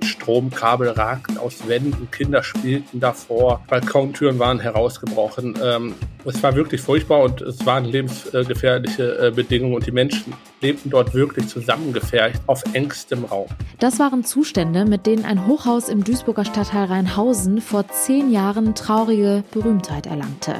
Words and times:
Mensch, 0.00 0.16
Stromkabel 0.20 0.90
ragten 0.90 1.38
aus 1.38 1.66
Wänden, 1.66 2.10
Kinder 2.10 2.42
spielten 2.42 3.00
davor, 3.00 3.62
Balkontüren 3.68 4.38
waren 4.38 4.60
herausgebrochen. 4.60 5.58
Ähm, 5.62 5.94
es 6.24 6.42
war 6.42 6.54
wirklich 6.54 6.80
furchtbar 6.82 7.22
und 7.22 7.40
es 7.40 7.64
waren 7.64 7.84
lebensgefährliche 7.86 9.28
äh, 9.28 9.30
Bedingungen 9.30 9.74
und 9.74 9.86
die 9.86 9.92
Menschen 9.92 10.34
lebten 10.60 10.90
dort 10.90 11.14
wirklich 11.14 11.48
zusammengefercht 11.48 12.40
auf 12.46 12.62
engstem 12.74 13.24
Raum. 13.24 13.46
Das 13.78 13.98
waren 13.98 14.24
Zustände, 14.24 14.84
mit 14.84 15.06
denen 15.06 15.24
ein 15.24 15.46
Hochhaus 15.46 15.88
im 15.88 16.04
Duisburger 16.04 16.44
Stadtteil 16.44 16.84
Rheinhausen 16.84 17.62
vor 17.62 17.88
zehn 17.88 18.30
Jahren 18.30 18.74
traurige 18.74 19.42
Berühmtheit 19.52 20.06
erlangte. 20.06 20.56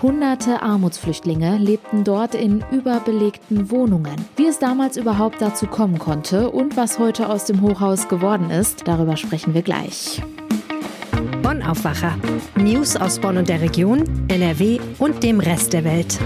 Hunderte 0.00 0.62
Armutsflüchtlinge 0.62 1.58
lebten 1.58 2.04
dort 2.04 2.36
in 2.36 2.64
überbelegten 2.70 3.70
Wohnungen. 3.70 4.14
Wie 4.36 4.46
es 4.46 4.60
damals 4.60 4.96
überhaupt 4.96 5.42
dazu 5.42 5.66
kommen 5.66 5.98
konnte 5.98 6.50
und 6.50 6.76
was 6.76 7.00
heute 7.00 7.28
aus 7.28 7.46
dem 7.46 7.60
Hochhaus 7.60 8.08
geworden 8.08 8.50
ist, 8.50 8.86
darüber 8.86 8.99
sprechen 9.16 9.54
wir 9.54 9.62
gleich. 9.62 10.22
Bonn 11.42 11.62
Aufwacher. 11.62 12.16
News 12.56 12.96
aus 12.96 13.18
Bonn 13.18 13.38
und 13.38 13.48
der 13.48 13.60
Region, 13.60 14.04
NRW 14.28 14.78
und 14.98 15.22
dem 15.22 15.40
Rest 15.40 15.72
der 15.72 15.84
Welt. 15.84 16.18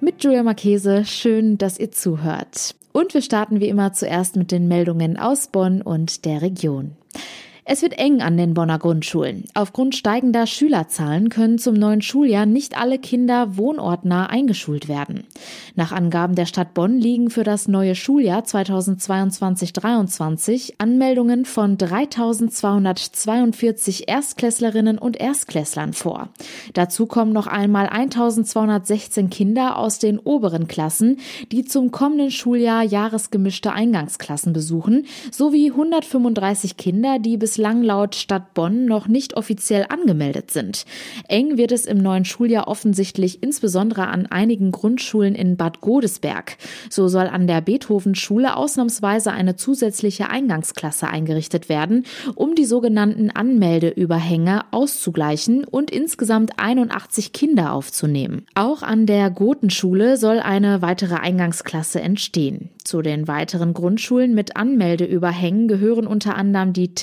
Mit 0.00 0.22
Julia 0.22 0.42
Marchese, 0.42 1.04
schön, 1.04 1.58
dass 1.58 1.78
ihr 1.78 1.90
zuhört. 1.90 2.74
Und 2.92 3.12
wir 3.12 3.22
starten 3.22 3.60
wie 3.60 3.68
immer 3.68 3.92
zuerst 3.92 4.36
mit 4.36 4.50
den 4.50 4.68
Meldungen 4.68 5.18
aus 5.18 5.48
Bonn 5.48 5.82
und 5.82 6.24
der 6.24 6.42
Region. 6.42 6.92
Es 7.68 7.82
wird 7.82 7.98
eng 7.98 8.22
an 8.22 8.36
den 8.36 8.54
Bonner 8.54 8.78
Grundschulen. 8.78 9.42
Aufgrund 9.54 9.96
steigender 9.96 10.46
Schülerzahlen 10.46 11.30
können 11.30 11.58
zum 11.58 11.74
neuen 11.74 12.00
Schuljahr 12.00 12.46
nicht 12.46 12.78
alle 12.78 13.00
Kinder 13.00 13.56
wohnortnah 13.56 14.26
eingeschult 14.26 14.86
werden. 14.86 15.24
Nach 15.74 15.90
Angaben 15.90 16.36
der 16.36 16.46
Stadt 16.46 16.74
Bonn 16.74 16.96
liegen 16.96 17.28
für 17.28 17.42
das 17.42 17.66
neue 17.66 17.96
Schuljahr 17.96 18.44
2022-23 18.44 20.74
Anmeldungen 20.78 21.44
von 21.44 21.76
3242 21.76 24.08
Erstklässlerinnen 24.08 24.98
und 24.98 25.16
Erstklässlern 25.16 25.92
vor. 25.92 26.28
Dazu 26.72 27.06
kommen 27.06 27.32
noch 27.32 27.48
einmal 27.48 27.88
1216 27.88 29.28
Kinder 29.28 29.76
aus 29.76 29.98
den 29.98 30.20
oberen 30.20 30.68
Klassen, 30.68 31.18
die 31.50 31.64
zum 31.64 31.90
kommenden 31.90 32.30
Schuljahr 32.30 32.84
jahresgemischte 32.84 33.72
Eingangsklassen 33.72 34.52
besuchen, 34.52 35.06
sowie 35.32 35.72
135 35.72 36.76
Kinder, 36.76 37.18
die 37.18 37.36
bis 37.36 37.55
bislang 37.56 37.82
laut 37.82 38.14
Stadt 38.14 38.52
Bonn 38.52 38.84
noch 38.84 39.08
nicht 39.08 39.34
offiziell 39.34 39.86
angemeldet 39.88 40.50
sind. 40.50 40.84
Eng 41.26 41.56
wird 41.56 41.72
es 41.72 41.86
im 41.86 41.96
neuen 41.96 42.26
Schuljahr 42.26 42.68
offensichtlich 42.68 43.42
insbesondere 43.42 44.08
an 44.08 44.26
einigen 44.26 44.72
Grundschulen 44.72 45.34
in 45.34 45.56
Bad 45.56 45.80
Godesberg. 45.80 46.58
So 46.90 47.08
soll 47.08 47.28
an 47.28 47.46
der 47.46 47.62
Beethoven-Schule 47.62 48.56
ausnahmsweise 48.56 49.32
eine 49.32 49.56
zusätzliche 49.56 50.28
Eingangsklasse 50.28 51.08
eingerichtet 51.08 51.70
werden, 51.70 52.04
um 52.34 52.54
die 52.54 52.66
sogenannten 52.66 53.30
Anmeldeüberhänge 53.30 54.64
auszugleichen 54.70 55.64
und 55.64 55.90
insgesamt 55.90 56.58
81 56.58 57.32
Kinder 57.32 57.72
aufzunehmen. 57.72 58.44
Auch 58.54 58.82
an 58.82 59.06
der 59.06 59.30
Gotenschule 59.30 60.18
soll 60.18 60.40
eine 60.40 60.82
weitere 60.82 61.14
Eingangsklasse 61.14 62.02
entstehen. 62.02 62.68
Zu 62.84 63.02
den 63.02 63.26
weiteren 63.26 63.72
Grundschulen 63.74 64.34
mit 64.34 64.56
Anmeldeüberhängen 64.56 65.68
gehören 65.68 66.06
unter 66.06 66.36
anderem 66.36 66.72
die 66.72 66.94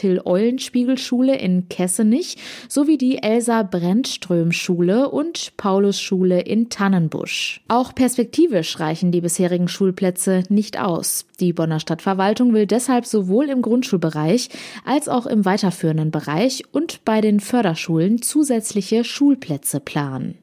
Till-Eulenspiegel-Schule 0.43 1.35
in 1.37 1.69
Kessenich 1.69 2.37
sowie 2.67 2.97
die 2.97 3.21
Elsa-Brentström-Schule 3.23 5.09
und 5.09 5.55
Paulus-Schule 5.57 6.41
in 6.41 6.69
Tannenbusch. 6.69 7.61
Auch 7.67 7.95
perspektivisch 7.95 8.79
reichen 8.79 9.11
die 9.11 9.21
bisherigen 9.21 9.67
Schulplätze 9.67 10.43
nicht 10.49 10.79
aus. 10.79 11.25
Die 11.39 11.53
Bonner 11.53 11.79
Stadtverwaltung 11.79 12.53
will 12.53 12.67
deshalb 12.67 13.05
sowohl 13.05 13.49
im 13.49 13.61
Grundschulbereich 13.61 14.49
als 14.85 15.07
auch 15.07 15.25
im 15.25 15.45
weiterführenden 15.45 16.11
Bereich 16.11 16.63
und 16.71 17.05
bei 17.05 17.21
den 17.21 17.39
Förderschulen 17.39 18.21
zusätzliche 18.21 19.03
Schulplätze 19.03 19.79
planen. 19.79 20.42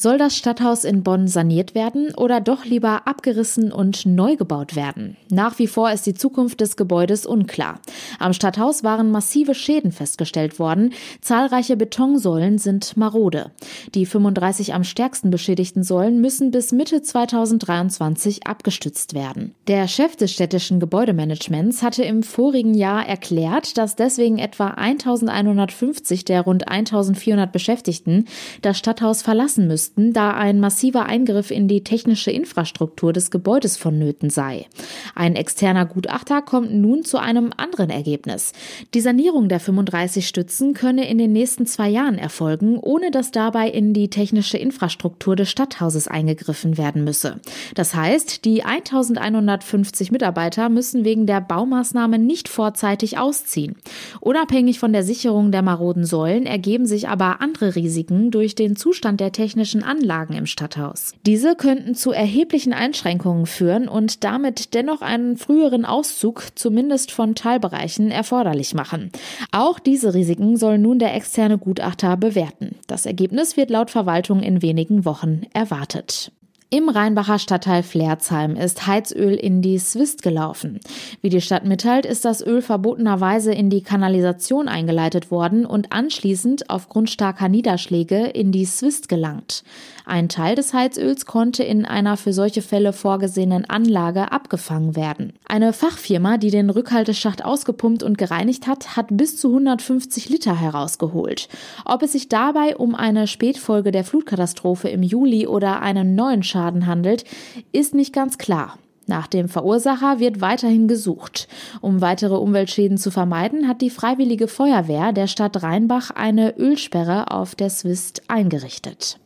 Soll 0.00 0.16
das 0.16 0.34
Stadthaus 0.34 0.84
in 0.84 1.02
Bonn 1.02 1.28
saniert 1.28 1.74
werden 1.74 2.14
oder 2.14 2.40
doch 2.40 2.64
lieber 2.64 3.06
abgerissen 3.06 3.70
und 3.70 4.06
neu 4.06 4.36
gebaut 4.36 4.74
werden? 4.74 5.18
Nach 5.28 5.58
wie 5.58 5.66
vor 5.66 5.92
ist 5.92 6.06
die 6.06 6.14
Zukunft 6.14 6.62
des 6.62 6.78
Gebäudes 6.78 7.26
unklar. 7.26 7.80
Am 8.18 8.32
Stadthaus 8.32 8.82
waren 8.82 9.10
massive 9.10 9.54
Schäden 9.54 9.92
festgestellt 9.92 10.58
worden. 10.58 10.94
Zahlreiche 11.20 11.76
Betonsäulen 11.76 12.56
sind 12.56 12.96
marode. 12.96 13.50
Die 13.94 14.06
35 14.06 14.72
am 14.72 14.84
stärksten 14.84 15.28
beschädigten 15.28 15.82
Säulen 15.82 16.22
müssen 16.22 16.50
bis 16.50 16.72
Mitte 16.72 17.02
2023 17.02 18.46
abgestützt 18.46 19.12
werden. 19.12 19.54
Der 19.66 19.86
Chef 19.86 20.16
des 20.16 20.32
städtischen 20.32 20.80
Gebäudemanagements 20.80 21.82
hatte 21.82 22.04
im 22.04 22.22
vorigen 22.22 22.72
Jahr 22.72 23.06
erklärt, 23.06 23.76
dass 23.76 23.96
deswegen 23.96 24.38
etwa 24.38 24.68
1150 24.68 26.24
der 26.24 26.40
rund 26.40 26.68
1400 26.68 27.52
Beschäftigten 27.52 28.24
das 28.62 28.78
Stadthaus 28.78 29.20
verlassen 29.20 29.66
müssten 29.66 29.89
mussten, 29.90 30.12
da 30.12 30.32
ein 30.32 30.60
massiver 30.60 31.06
Eingriff 31.06 31.50
in 31.50 31.68
die 31.68 31.84
technische 31.84 32.30
Infrastruktur 32.30 33.12
des 33.12 33.30
Gebäudes 33.30 33.76
vonnöten 33.76 34.30
sei. 34.30 34.66
Ein 35.14 35.36
externer 35.36 35.86
Gutachter 35.86 36.42
kommt 36.42 36.72
nun 36.72 37.04
zu 37.04 37.18
einem 37.18 37.50
anderen 37.56 37.90
Ergebnis. 37.90 38.52
Die 38.94 39.00
Sanierung 39.00 39.48
der 39.48 39.60
35 39.60 40.26
Stützen 40.26 40.74
könne 40.74 41.08
in 41.08 41.18
den 41.18 41.32
nächsten 41.32 41.66
zwei 41.66 41.88
Jahren 41.88 42.18
erfolgen, 42.18 42.78
ohne 42.78 43.10
dass 43.10 43.30
dabei 43.30 43.68
in 43.68 43.92
die 43.92 44.08
technische 44.08 44.58
Infrastruktur 44.58 45.36
des 45.36 45.50
Stadthauses 45.50 46.08
eingegriffen 46.08 46.78
werden 46.78 47.04
müsse. 47.04 47.40
Das 47.74 47.94
heißt, 47.94 48.44
die 48.44 48.62
1150 48.64 50.12
Mitarbeiter 50.12 50.68
müssen 50.68 51.04
wegen 51.04 51.26
der 51.26 51.40
Baumaßnahme 51.40 52.18
nicht 52.18 52.48
vorzeitig 52.48 53.18
ausziehen. 53.18 53.76
Unabhängig 54.20 54.78
von 54.78 54.92
der 54.92 55.02
Sicherung 55.02 55.52
der 55.52 55.62
maroden 55.62 56.04
Säulen 56.04 56.46
ergeben 56.46 56.86
sich 56.86 57.08
aber 57.08 57.40
andere 57.40 57.74
Risiken 57.74 58.30
durch 58.30 58.54
den 58.54 58.76
Zustand 58.76 59.20
der 59.20 59.32
technischen 59.32 59.79
technischen 59.80 59.82
Anlagen 59.82 60.34
im 60.34 60.46
Stadthaus. 60.46 61.14
Diese 61.26 61.54
könnten 61.56 61.94
zu 61.94 62.12
erheblichen 62.12 62.72
Einschränkungen 62.72 63.46
führen 63.46 63.88
und 63.88 64.24
damit 64.24 64.74
dennoch 64.74 65.02
einen 65.02 65.36
früheren 65.36 65.84
Auszug 65.84 66.48
zumindest 66.54 67.12
von 67.12 67.34
Teilbereichen 67.34 68.10
erforderlich 68.10 68.74
machen. 68.74 69.10
Auch 69.52 69.78
diese 69.78 70.14
Risiken 70.14 70.56
soll 70.56 70.78
nun 70.78 70.98
der 70.98 71.14
externe 71.14 71.58
Gutachter 71.58 72.16
bewerten. 72.16 72.76
Das 72.86 73.06
Ergebnis 73.06 73.56
wird 73.56 73.70
laut 73.70 73.90
Verwaltung 73.90 74.42
in 74.42 74.62
wenigen 74.62 75.04
Wochen 75.04 75.42
erwartet. 75.52 76.32
Im 76.72 76.88
Rheinbacher 76.88 77.40
Stadtteil 77.40 77.82
Flerzheim 77.82 78.54
ist 78.54 78.86
Heizöl 78.86 79.34
in 79.34 79.60
die 79.60 79.80
Swist 79.80 80.22
gelaufen. 80.22 80.78
Wie 81.20 81.28
die 81.28 81.40
Stadt 81.40 81.64
mitteilt, 81.64 82.06
ist 82.06 82.24
das 82.24 82.46
Öl 82.46 82.62
verbotenerweise 82.62 83.52
in 83.52 83.70
die 83.70 83.82
Kanalisation 83.82 84.68
eingeleitet 84.68 85.32
worden 85.32 85.66
und 85.66 85.90
anschließend 85.90 86.70
aufgrund 86.70 87.10
starker 87.10 87.48
Niederschläge 87.48 88.24
in 88.26 88.52
die 88.52 88.66
Swist 88.66 89.08
gelangt. 89.08 89.64
Ein 90.06 90.28
Teil 90.28 90.54
des 90.54 90.72
Heizöls 90.72 91.26
konnte 91.26 91.64
in 91.64 91.86
einer 91.86 92.16
für 92.16 92.32
solche 92.32 92.62
Fälle 92.62 92.92
vorgesehenen 92.92 93.68
Anlage 93.68 94.30
abgefangen 94.30 94.94
werden. 94.94 95.32
Eine 95.48 95.72
Fachfirma, 95.72 96.36
die 96.36 96.50
den 96.52 96.70
Rückhalteschacht 96.70 97.44
ausgepumpt 97.44 98.04
und 98.04 98.16
gereinigt 98.16 98.68
hat, 98.68 98.96
hat 98.96 99.06
bis 99.10 99.36
zu 99.36 99.48
150 99.48 100.28
Liter 100.28 100.60
herausgeholt. 100.60 101.48
Ob 101.84 102.04
es 102.04 102.12
sich 102.12 102.28
dabei 102.28 102.76
um 102.76 102.94
eine 102.94 103.26
Spätfolge 103.26 103.90
der 103.90 104.04
Flutkatastrophe 104.04 104.88
im 104.88 105.02
Juli 105.02 105.48
oder 105.48 105.82
einen 105.82 106.14
neuen 106.14 106.44
Schaden 106.44 106.59
handelt, 106.86 107.24
ist 107.72 107.94
nicht 107.94 108.12
ganz 108.12 108.38
klar. 108.38 108.78
Nach 109.06 109.26
dem 109.26 109.48
Verursacher 109.48 110.20
wird 110.20 110.40
weiterhin 110.40 110.86
gesucht. 110.86 111.48
Um 111.80 112.00
weitere 112.00 112.36
Umweltschäden 112.36 112.96
zu 112.96 113.10
vermeiden, 113.10 113.66
hat 113.66 113.80
die 113.80 113.90
Freiwillige 113.90 114.46
Feuerwehr 114.46 115.12
der 115.12 115.26
Stadt 115.26 115.62
Rheinbach 115.64 116.10
eine 116.12 116.56
Ölsperre 116.56 117.32
auf 117.32 117.56
der 117.56 117.70
Swist 117.70 118.22
eingerichtet. 118.28 119.18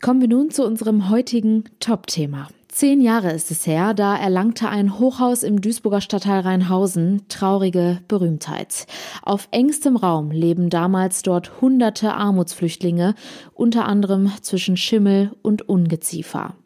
Kommen 0.00 0.20
wir 0.20 0.28
nun 0.28 0.50
zu 0.50 0.64
unserem 0.64 1.10
heutigen 1.10 1.64
Top-Thema. 1.80 2.48
Zehn 2.74 3.00
Jahre 3.00 3.30
ist 3.30 3.52
es 3.52 3.68
her, 3.68 3.94
da 3.94 4.16
erlangte 4.16 4.68
ein 4.68 4.98
Hochhaus 4.98 5.44
im 5.44 5.60
Duisburger 5.60 6.00
Stadtteil 6.00 6.40
Rheinhausen 6.40 7.22
traurige 7.28 8.00
Berühmtheit. 8.08 8.88
Auf 9.22 9.46
engstem 9.52 9.94
Raum 9.94 10.32
leben 10.32 10.70
damals 10.70 11.22
dort 11.22 11.60
hunderte 11.60 12.14
Armutsflüchtlinge, 12.14 13.14
unter 13.52 13.84
anderem 13.84 14.32
zwischen 14.40 14.76
Schimmel 14.76 15.30
und 15.40 15.68
Ungeziefer. 15.68 16.56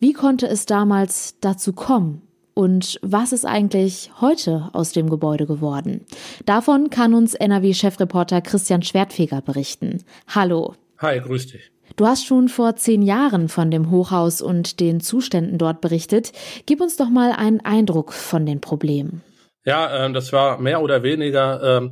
Wie 0.00 0.12
konnte 0.12 0.48
es 0.48 0.66
damals 0.66 1.40
dazu 1.40 1.72
kommen? 1.72 2.20
Und 2.52 2.98
was 3.00 3.32
ist 3.32 3.46
eigentlich 3.46 4.10
heute 4.20 4.68
aus 4.74 4.92
dem 4.92 5.08
Gebäude 5.08 5.46
geworden? 5.46 6.04
Davon 6.44 6.90
kann 6.90 7.14
uns 7.14 7.32
NRW-Chefreporter 7.32 8.42
Christian 8.42 8.82
Schwertfeger 8.82 9.40
berichten. 9.40 10.04
Hallo. 10.28 10.74
Hi, 10.98 11.18
grüß 11.20 11.46
dich. 11.46 11.73
Du 11.96 12.06
hast 12.06 12.26
schon 12.26 12.48
vor 12.48 12.74
zehn 12.74 13.02
Jahren 13.02 13.48
von 13.48 13.70
dem 13.70 13.90
Hochhaus 13.90 14.42
und 14.42 14.80
den 14.80 15.00
Zuständen 15.00 15.58
dort 15.58 15.80
berichtet. 15.80 16.32
Gib 16.66 16.80
uns 16.80 16.96
doch 16.96 17.08
mal 17.08 17.30
einen 17.30 17.60
Eindruck 17.60 18.12
von 18.12 18.44
den 18.46 18.60
Problemen. 18.60 19.22
Ja, 19.64 20.06
äh, 20.06 20.12
das 20.12 20.32
war 20.32 20.60
mehr 20.60 20.82
oder 20.82 21.04
weniger 21.04 21.82
äh, 21.82 21.90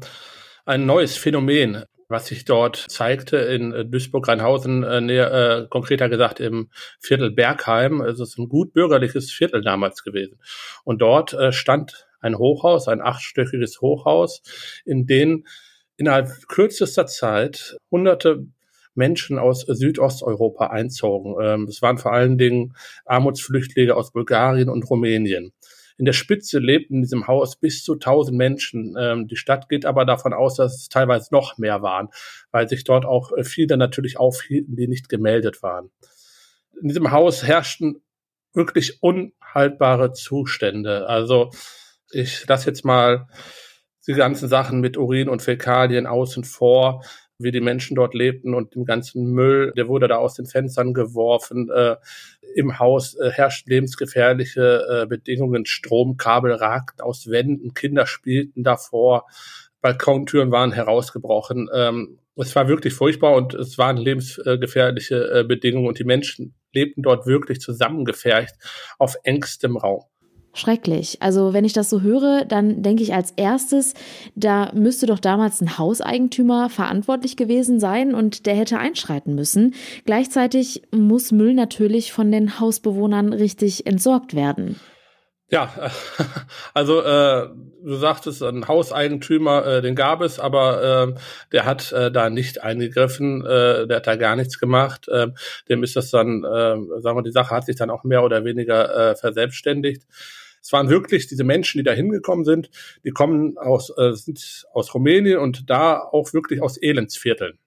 ein 0.66 0.86
neues 0.86 1.16
Phänomen. 1.16 1.84
was 2.12 2.26
sich 2.26 2.44
dort 2.44 2.76
zeigte 2.76 3.38
in 3.38 3.72
äh, 3.72 3.84
Duisburg-Rheinhausen, 3.86 4.82
äh, 4.84 5.00
näher, 5.00 5.32
äh, 5.32 5.66
konkreter 5.68 6.08
gesagt 6.08 6.40
im 6.40 6.68
Viertel 7.00 7.30
Bergheim. 7.30 8.00
Es 8.02 8.20
ist 8.20 8.38
ein 8.38 8.48
gut 8.48 8.72
bürgerliches 8.72 9.32
Viertel 9.32 9.62
damals 9.62 10.04
gewesen. 10.04 10.38
Und 10.84 11.00
dort 11.00 11.34
stand 11.54 12.06
ein 12.20 12.36
Hochhaus, 12.38 12.86
ein 12.86 13.00
achtstöckiges 13.00 13.80
Hochhaus, 13.80 14.42
in 14.84 15.06
dem 15.06 15.46
innerhalb 15.96 16.28
kürzester 16.48 17.06
Zeit 17.06 17.76
hunderte 17.90 18.46
Menschen 18.94 19.38
aus 19.38 19.60
Südosteuropa 19.60 20.68
einzogen. 20.68 21.36
Ähm, 21.42 21.64
es 21.68 21.82
waren 21.82 21.98
vor 21.98 22.12
allen 22.12 22.38
Dingen 22.38 22.74
Armutsflüchtlinge 23.04 23.94
aus 23.94 24.12
Bulgarien 24.12 24.68
und 24.68 24.88
Rumänien. 24.88 25.52
In 25.98 26.04
der 26.06 26.12
Spitze 26.12 26.58
lebten 26.58 26.96
in 26.96 27.02
diesem 27.02 27.26
Haus 27.26 27.56
bis 27.56 27.84
zu 27.84 27.94
1000 27.94 28.36
Menschen. 28.36 28.96
Ähm, 28.98 29.28
die 29.28 29.36
Stadt 29.36 29.68
geht 29.68 29.86
aber 29.86 30.04
davon 30.04 30.32
aus, 30.32 30.56
dass 30.56 30.76
es 30.76 30.88
teilweise 30.88 31.28
noch 31.32 31.58
mehr 31.58 31.82
waren, 31.82 32.08
weil 32.50 32.68
sich 32.68 32.84
dort 32.84 33.04
auch 33.04 33.32
äh, 33.36 33.44
viele 33.44 33.76
natürlich 33.76 34.18
aufhielten, 34.18 34.76
die 34.76 34.88
nicht 34.88 35.08
gemeldet 35.08 35.62
waren. 35.62 35.90
In 36.80 36.88
diesem 36.88 37.10
Haus 37.10 37.44
herrschten 37.44 38.02
wirklich 38.54 39.02
unhaltbare 39.02 40.12
Zustände. 40.12 41.06
Also 41.06 41.50
ich 42.10 42.46
lasse 42.46 42.66
jetzt 42.66 42.84
mal 42.84 43.28
die 44.06 44.14
ganzen 44.14 44.48
Sachen 44.48 44.80
mit 44.80 44.96
Urin 44.96 45.28
und 45.28 45.42
Fäkalien 45.42 46.06
außen 46.06 46.44
vor 46.44 47.04
wie 47.42 47.52
die 47.52 47.60
Menschen 47.60 47.94
dort 47.94 48.14
lebten 48.14 48.54
und 48.54 48.74
dem 48.74 48.84
ganzen 48.84 49.32
Müll, 49.32 49.72
der 49.76 49.88
wurde 49.88 50.08
da 50.08 50.16
aus 50.16 50.34
den 50.34 50.46
Fenstern 50.46 50.94
geworfen. 50.94 51.70
Äh, 51.70 51.96
Im 52.54 52.78
Haus 52.78 53.14
äh, 53.14 53.30
herrschten 53.30 53.72
lebensgefährliche 53.72 55.02
äh, 55.02 55.06
Bedingungen. 55.06 55.66
Stromkabel 55.66 56.52
ragten 56.52 57.00
aus 57.02 57.28
Wänden, 57.28 57.74
Kinder 57.74 58.06
spielten 58.06 58.62
davor, 58.62 59.26
Balkontüren 59.80 60.52
waren 60.52 60.72
herausgebrochen. 60.72 61.68
Ähm, 61.74 62.18
es 62.36 62.54
war 62.56 62.68
wirklich 62.68 62.94
furchtbar 62.94 63.34
und 63.34 63.54
es 63.54 63.76
waren 63.78 63.96
lebensgefährliche 63.96 65.40
äh, 65.40 65.44
Bedingungen 65.44 65.86
und 65.86 65.98
die 65.98 66.04
Menschen 66.04 66.54
lebten 66.72 67.02
dort 67.02 67.26
wirklich 67.26 67.60
zusammengefercht 67.60 68.54
auf 68.98 69.16
engstem 69.24 69.76
Raum. 69.76 70.04
Schrecklich. 70.54 71.16
Also 71.20 71.54
wenn 71.54 71.64
ich 71.64 71.72
das 71.72 71.88
so 71.88 72.02
höre, 72.02 72.44
dann 72.44 72.82
denke 72.82 73.02
ich 73.02 73.14
als 73.14 73.32
erstes, 73.36 73.94
da 74.34 74.70
müsste 74.74 75.06
doch 75.06 75.18
damals 75.18 75.62
ein 75.62 75.78
Hauseigentümer 75.78 76.68
verantwortlich 76.68 77.36
gewesen 77.36 77.80
sein 77.80 78.14
und 78.14 78.44
der 78.44 78.54
hätte 78.54 78.78
einschreiten 78.78 79.34
müssen. 79.34 79.74
Gleichzeitig 80.04 80.82
muss 80.90 81.32
Müll 81.32 81.54
natürlich 81.54 82.12
von 82.12 82.30
den 82.30 82.60
Hausbewohnern 82.60 83.32
richtig 83.32 83.86
entsorgt 83.86 84.34
werden. 84.34 84.76
Ja, 85.52 85.70
also 86.74 87.02
äh, 87.02 87.50
du 87.84 87.94
sagtest, 87.96 88.42
ein 88.42 88.66
Hauseigentümer, 88.68 89.66
äh, 89.66 89.82
den 89.82 89.94
gab 89.94 90.22
es, 90.22 90.40
aber 90.40 91.12
äh, 91.12 91.20
der 91.52 91.66
hat 91.66 91.92
äh, 91.92 92.10
da 92.10 92.30
nicht 92.30 92.62
eingegriffen, 92.62 93.44
äh, 93.44 93.86
der 93.86 93.98
hat 93.98 94.06
da 94.06 94.16
gar 94.16 94.34
nichts 94.34 94.58
gemacht. 94.58 95.08
Äh, 95.08 95.28
dem 95.68 95.82
ist 95.82 95.94
das 95.94 96.10
dann, 96.10 96.42
äh, 96.42 97.00
sagen 97.02 97.18
wir, 97.18 97.22
die 97.22 97.32
Sache 97.32 97.54
hat 97.54 97.66
sich 97.66 97.76
dann 97.76 97.90
auch 97.90 98.02
mehr 98.02 98.24
oder 98.24 98.46
weniger 98.46 99.10
äh, 99.10 99.14
verselbstständigt. 99.14 100.06
Es 100.62 100.72
waren 100.72 100.88
wirklich 100.88 101.26
diese 101.26 101.44
Menschen, 101.44 101.78
die 101.78 101.84
da 101.84 101.92
hingekommen 101.92 102.46
sind, 102.46 102.70
die 103.04 103.10
kommen 103.10 103.58
aus, 103.58 103.92
äh, 103.98 104.12
sind 104.14 104.64
aus 104.72 104.94
Rumänien 104.94 105.38
und 105.38 105.68
da 105.68 105.98
auch 105.98 106.32
wirklich 106.32 106.62
aus 106.62 106.78
Elendsvierteln. 106.78 107.58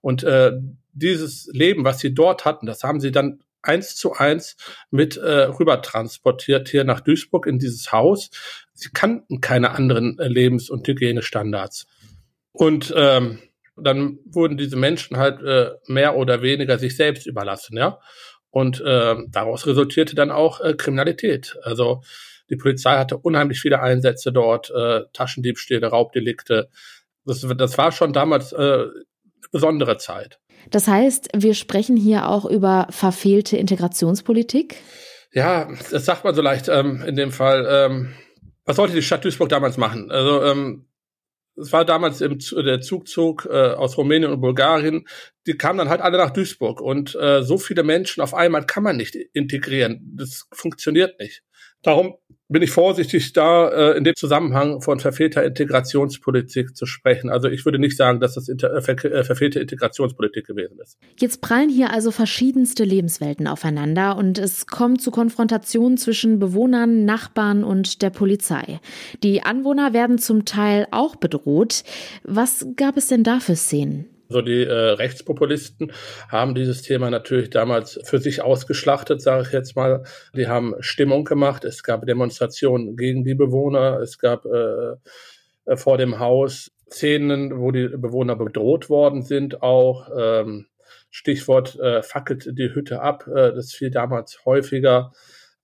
Und 0.00 0.22
äh, 0.22 0.52
dieses 0.92 1.50
Leben, 1.52 1.84
was 1.84 1.98
sie 1.98 2.14
dort 2.14 2.44
hatten, 2.44 2.66
das 2.66 2.84
haben 2.84 3.00
sie 3.00 3.10
dann 3.10 3.40
eins 3.66 3.96
zu 3.96 4.14
eins 4.14 4.56
mit 4.90 5.16
äh, 5.16 5.42
rüber 5.44 5.82
transportiert 5.82 6.68
hier 6.68 6.84
nach 6.84 7.00
Duisburg 7.00 7.46
in 7.46 7.58
dieses 7.58 7.92
Haus. 7.92 8.30
Sie 8.72 8.90
kannten 8.92 9.40
keine 9.40 9.70
anderen 9.70 10.18
äh, 10.18 10.28
Lebens- 10.28 10.70
und 10.70 10.86
Hygienestandards. 10.86 11.86
Und 12.52 12.92
ähm, 12.96 13.38
dann 13.76 14.18
wurden 14.24 14.56
diese 14.56 14.76
Menschen 14.76 15.18
halt 15.18 15.42
äh, 15.42 15.72
mehr 15.86 16.16
oder 16.16 16.42
weniger 16.42 16.78
sich 16.78 16.96
selbst 16.96 17.26
überlassen, 17.26 17.76
ja. 17.76 17.98
Und 18.50 18.80
äh, 18.80 19.16
daraus 19.28 19.66
resultierte 19.66 20.14
dann 20.14 20.30
auch 20.30 20.60
äh, 20.62 20.72
Kriminalität. 20.74 21.58
Also 21.62 22.02
die 22.48 22.56
Polizei 22.56 22.96
hatte 22.96 23.18
unheimlich 23.18 23.60
viele 23.60 23.80
Einsätze 23.82 24.32
dort, 24.32 24.70
äh, 24.70 25.02
Taschendiebstähle, 25.12 25.88
Raubdelikte. 25.88 26.70
Das, 27.26 27.46
das 27.56 27.76
war 27.76 27.92
schon 27.92 28.12
damals 28.12 28.52
äh, 28.52 28.56
eine 28.56 28.92
besondere 29.50 29.98
Zeit. 29.98 30.38
Das 30.70 30.88
heißt, 30.88 31.28
wir 31.36 31.54
sprechen 31.54 31.96
hier 31.96 32.28
auch 32.28 32.44
über 32.44 32.86
verfehlte 32.90 33.56
Integrationspolitik? 33.56 34.76
Ja, 35.32 35.68
das 35.90 36.04
sagt 36.04 36.24
man 36.24 36.34
so 36.34 36.42
leicht 36.42 36.68
ähm, 36.68 37.02
in 37.06 37.16
dem 37.16 37.30
Fall. 37.30 37.66
Ähm, 37.68 38.14
was 38.64 38.76
sollte 38.76 38.94
die 38.94 39.02
Stadt 39.02 39.24
Duisburg 39.24 39.48
damals 39.48 39.76
machen? 39.76 40.10
Also 40.10 40.42
ähm, 40.42 40.86
es 41.56 41.72
war 41.72 41.84
damals 41.84 42.20
im, 42.20 42.38
der 42.38 42.80
Zugzug 42.80 43.46
äh, 43.50 43.70
aus 43.72 43.96
Rumänien 43.96 44.32
und 44.32 44.40
Bulgarien, 44.40 45.06
die 45.46 45.56
kamen 45.56 45.78
dann 45.78 45.88
halt 45.88 46.00
alle 46.00 46.18
nach 46.18 46.30
Duisburg 46.30 46.80
und 46.80 47.14
äh, 47.14 47.42
so 47.42 47.58
viele 47.58 47.82
Menschen 47.82 48.22
auf 48.22 48.34
einmal 48.34 48.66
kann 48.66 48.82
man 48.82 48.96
nicht 48.96 49.14
integrieren. 49.14 50.12
Das 50.16 50.46
funktioniert 50.52 51.18
nicht. 51.18 51.42
Darum 51.82 52.14
bin 52.48 52.62
ich 52.62 52.70
vorsichtig, 52.70 53.32
da 53.32 53.68
äh, 53.68 53.96
in 53.96 54.04
dem 54.04 54.14
Zusammenhang 54.14 54.80
von 54.80 55.00
verfehlter 55.00 55.44
Integrationspolitik 55.44 56.76
zu 56.76 56.86
sprechen. 56.86 57.28
Also 57.28 57.48
ich 57.48 57.64
würde 57.64 57.78
nicht 57.78 57.96
sagen, 57.96 58.20
dass 58.20 58.34
das 58.34 58.48
inter, 58.48 58.72
äh, 58.72 58.80
ver 58.80 59.04
äh, 59.04 59.24
verfehlte 59.24 59.58
Integrationspolitik 59.58 60.46
gewesen 60.46 60.78
ist. 60.80 60.96
Jetzt 61.18 61.40
prallen 61.40 61.68
hier 61.68 61.92
also 61.92 62.10
verschiedenste 62.10 62.84
Lebenswelten 62.84 63.48
aufeinander 63.48 64.16
und 64.16 64.38
es 64.38 64.66
kommt 64.66 65.02
zu 65.02 65.10
Konfrontationen 65.10 65.98
zwischen 65.98 66.38
Bewohnern, 66.38 67.04
Nachbarn 67.04 67.64
und 67.64 68.02
der 68.02 68.10
Polizei. 68.10 68.80
Die 69.22 69.42
Anwohner 69.42 69.92
werden 69.92 70.18
zum 70.18 70.44
Teil 70.44 70.86
auch 70.92 71.16
bedroht. 71.16 71.82
Was 72.22 72.66
gab 72.76 72.96
es 72.96 73.08
denn 73.08 73.24
da 73.24 73.40
für 73.40 73.56
Szenen? 73.56 74.15
So 74.28 74.42
die 74.42 74.64
äh, 74.64 74.72
Rechtspopulisten 74.72 75.92
haben 76.28 76.54
dieses 76.54 76.82
Thema 76.82 77.10
natürlich 77.10 77.50
damals 77.50 78.00
für 78.04 78.18
sich 78.18 78.42
ausgeschlachtet, 78.42 79.22
sage 79.22 79.44
ich 79.46 79.52
jetzt 79.52 79.76
mal. 79.76 80.04
Die 80.34 80.48
haben 80.48 80.74
Stimmung 80.80 81.24
gemacht. 81.24 81.64
Es 81.64 81.82
gab 81.82 82.06
Demonstrationen 82.06 82.96
gegen 82.96 83.24
die 83.24 83.34
Bewohner. 83.34 84.00
Es 84.00 84.18
gab 84.18 84.44
äh, 84.46 84.96
äh, 85.66 85.76
vor 85.76 85.98
dem 85.98 86.18
Haus 86.18 86.72
Szenen, 86.90 87.58
wo 87.58 87.72
die 87.72 87.88
Bewohner 87.88 88.36
bedroht 88.36 88.88
worden 88.88 89.22
sind. 89.22 89.62
Auch 89.62 90.08
ähm, 90.16 90.66
Stichwort 91.10 91.78
äh, 91.78 92.02
fackelt 92.02 92.58
die 92.58 92.74
Hütte 92.74 93.00
ab. 93.00 93.26
Äh, 93.26 93.52
das 93.52 93.72
fiel 93.72 93.90
damals 93.90 94.44
häufiger. 94.44 95.12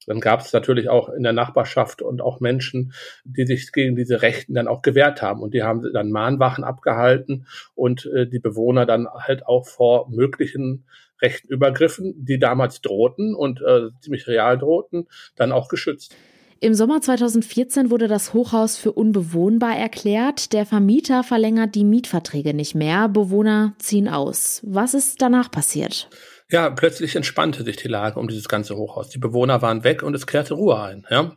Dann 0.06 0.20
gab 0.20 0.40
es 0.40 0.52
natürlich 0.52 0.88
auch 0.88 1.08
in 1.08 1.22
der 1.22 1.32
Nachbarschaft 1.32 2.02
und 2.02 2.20
auch 2.20 2.40
Menschen, 2.40 2.93
die 3.25 3.46
sich 3.46 3.72
gegen 3.72 3.96
diese 3.96 4.22
Rechten 4.22 4.54
dann 4.54 4.69
auch 4.69 4.82
gewehrt 4.82 5.22
haben. 5.22 5.43
Und 5.43 5.54
die 5.54 5.62
haben 5.62 5.82
dann 5.93 6.10
Mahnwachen 6.10 6.64
abgehalten 6.64 7.46
und 7.75 8.06
äh, 8.06 8.26
die 8.26 8.38
Bewohner 8.38 8.87
dann 8.87 9.08
halt 9.08 9.46
auch 9.46 9.66
vor 9.66 10.10
möglichen 10.10 10.84
rechten 11.20 11.49
Übergriffen, 11.49 12.14
die 12.16 12.38
damals 12.38 12.81
drohten 12.81 13.34
und 13.34 13.62
äh, 13.62 13.88
ziemlich 14.00 14.26
real 14.26 14.58
drohten, 14.58 15.06
dann 15.37 15.52
auch 15.52 15.69
geschützt. 15.69 16.16
Im 16.62 16.75
Sommer 16.75 17.00
2014 17.00 17.90
wurde 17.90 18.06
das 18.06 18.34
Hochhaus 18.34 18.76
für 18.76 18.93
unbewohnbar 18.93 19.77
erklärt. 19.77 20.53
Der 20.53 20.65
Vermieter 20.65 21.24
verlängert 21.24 21.74
die 21.74 21.84
Mietverträge 21.84 22.55
nicht 22.55 22.77
mehr. 22.77 23.08
Bewohner 23.08 23.74
ziehen 23.79 24.08
aus. 24.08 24.60
Was 24.65 24.94
ist 24.94 25.20
danach 25.20 25.50
passiert? 25.50 26.08
Ja, 26.51 26.70
plötzlich 26.70 27.17
entspannte 27.17 27.65
sich 27.65 27.77
die 27.77 27.89
Lage 27.89 28.19
um 28.19 28.29
dieses 28.29 28.49
ganze 28.49 28.77
Hochhaus. 28.77 29.08
Die 29.08 29.19
Bewohner 29.19 29.63
waren 29.63 29.84
weg 29.84 30.03
und 30.03 30.15
es 30.15 30.27
kehrte 30.27 30.55
Ruhe 30.55 30.81
ein. 30.81 31.06
Ja? 31.11 31.37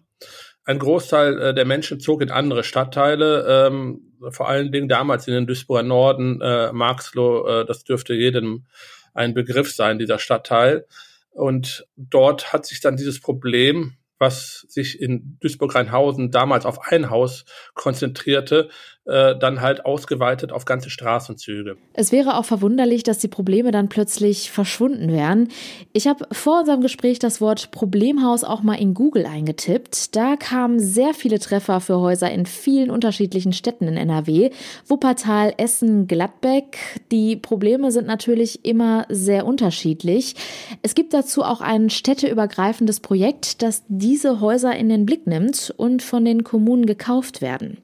Ein 0.66 0.80
Großteil 0.80 1.40
äh, 1.40 1.54
der 1.54 1.66
Menschen 1.66 2.00
zog 2.00 2.22
in 2.22 2.32
andere 2.32 2.64
Stadtteile, 2.64 3.68
ähm, 3.68 4.02
vor 4.30 4.50
allen 4.50 4.72
Dingen 4.72 4.90
damals 4.90 5.28
in 5.28 5.34
den 5.34 5.48
Duisburger 5.48 5.84
Norden, 5.84 6.42
äh, 6.42 6.72
Marxloh, 6.74 7.48
äh, 7.48 7.66
das 7.66 7.84
dürfte 7.84 8.14
jedem 8.14 8.66
ein 9.14 9.34
Begriff 9.34 9.72
sein, 9.72 10.00
dieser 10.00 10.20
Stadtteil. 10.20 10.86
Und 11.32 11.86
dort 11.96 12.52
hat 12.52 12.66
sich 12.66 12.80
dann 12.82 12.98
dieses 12.98 13.22
Problem 13.22 13.94
was 14.20 14.66
sich 14.70 15.02
in 15.02 15.38
Duisburg-Rheinhausen 15.42 16.32
damals 16.32 16.66
auf 16.66 16.80
ein 16.90 17.10
Haus 17.10 17.46
konzentrierte, 17.74 18.70
äh, 19.08 19.38
dann 19.38 19.62
halt 19.62 19.86
ausgeweitet 19.86 20.52
auf 20.52 20.66
ganze 20.66 20.90
Straßenzüge. 20.90 21.78
Es 21.94 22.12
wäre 22.12 22.38
auch 22.38 22.46
verwunderlich, 22.46 23.04
dass 23.04 23.20
die 23.20 23.28
Probleme 23.28 23.70
dann 23.70 23.88
plötzlich 23.88 24.50
verschwunden 24.50 25.12
wären. 25.12 25.50
Ich 25.94 26.08
habe 26.08 26.26
vor 26.32 26.62
unserem 26.62 26.82
Gespräch 26.82 27.20
das 27.20 27.40
Wort 27.40 27.70
Problemhaus 27.70 28.44
auch 28.44 28.64
mal 28.64 28.76
in 28.76 28.96
Google 28.96 29.28
eingetippt. 29.28 30.16
Da 30.16 30.36
kamen 30.38 30.80
sehr 30.80 31.14
viele 31.14 31.38
Treffer 31.38 31.82
für 31.82 32.00
Häuser 32.00 32.32
in 32.32 32.48
vielen 32.48 32.90
unterschiedlichen 32.90 33.54
Städten 33.54 33.88
in 33.88 33.96
NRW. 33.96 34.50
Wuppertal, 34.88 35.54
Essen, 35.58 36.08
Gladbeck. 36.08 36.78
Die 37.12 37.36
Probleme 37.36 37.92
sind 37.92 38.08
natürlich 38.08 38.66
immer 38.66 39.06
sehr 39.10 39.46
unterschiedlich. 39.46 40.36
Es 40.82 40.96
gibt 40.96 41.14
dazu 41.14 41.44
auch 41.44 41.62
ein 41.62 41.92
städteübergreifendes 41.92 43.02
Projekt, 43.02 43.62
das 43.62 43.84
diese 44.06 44.40
Häuser 44.40 44.76
in 44.76 44.88
den 44.88 45.08
Blick 45.08 45.26
nimmt 45.26 45.74
und 45.78 46.04
von 46.04 46.24
den 46.24 46.44
Kommunen 46.44 46.86
gekauft 46.86 47.42
werden. 47.42 47.80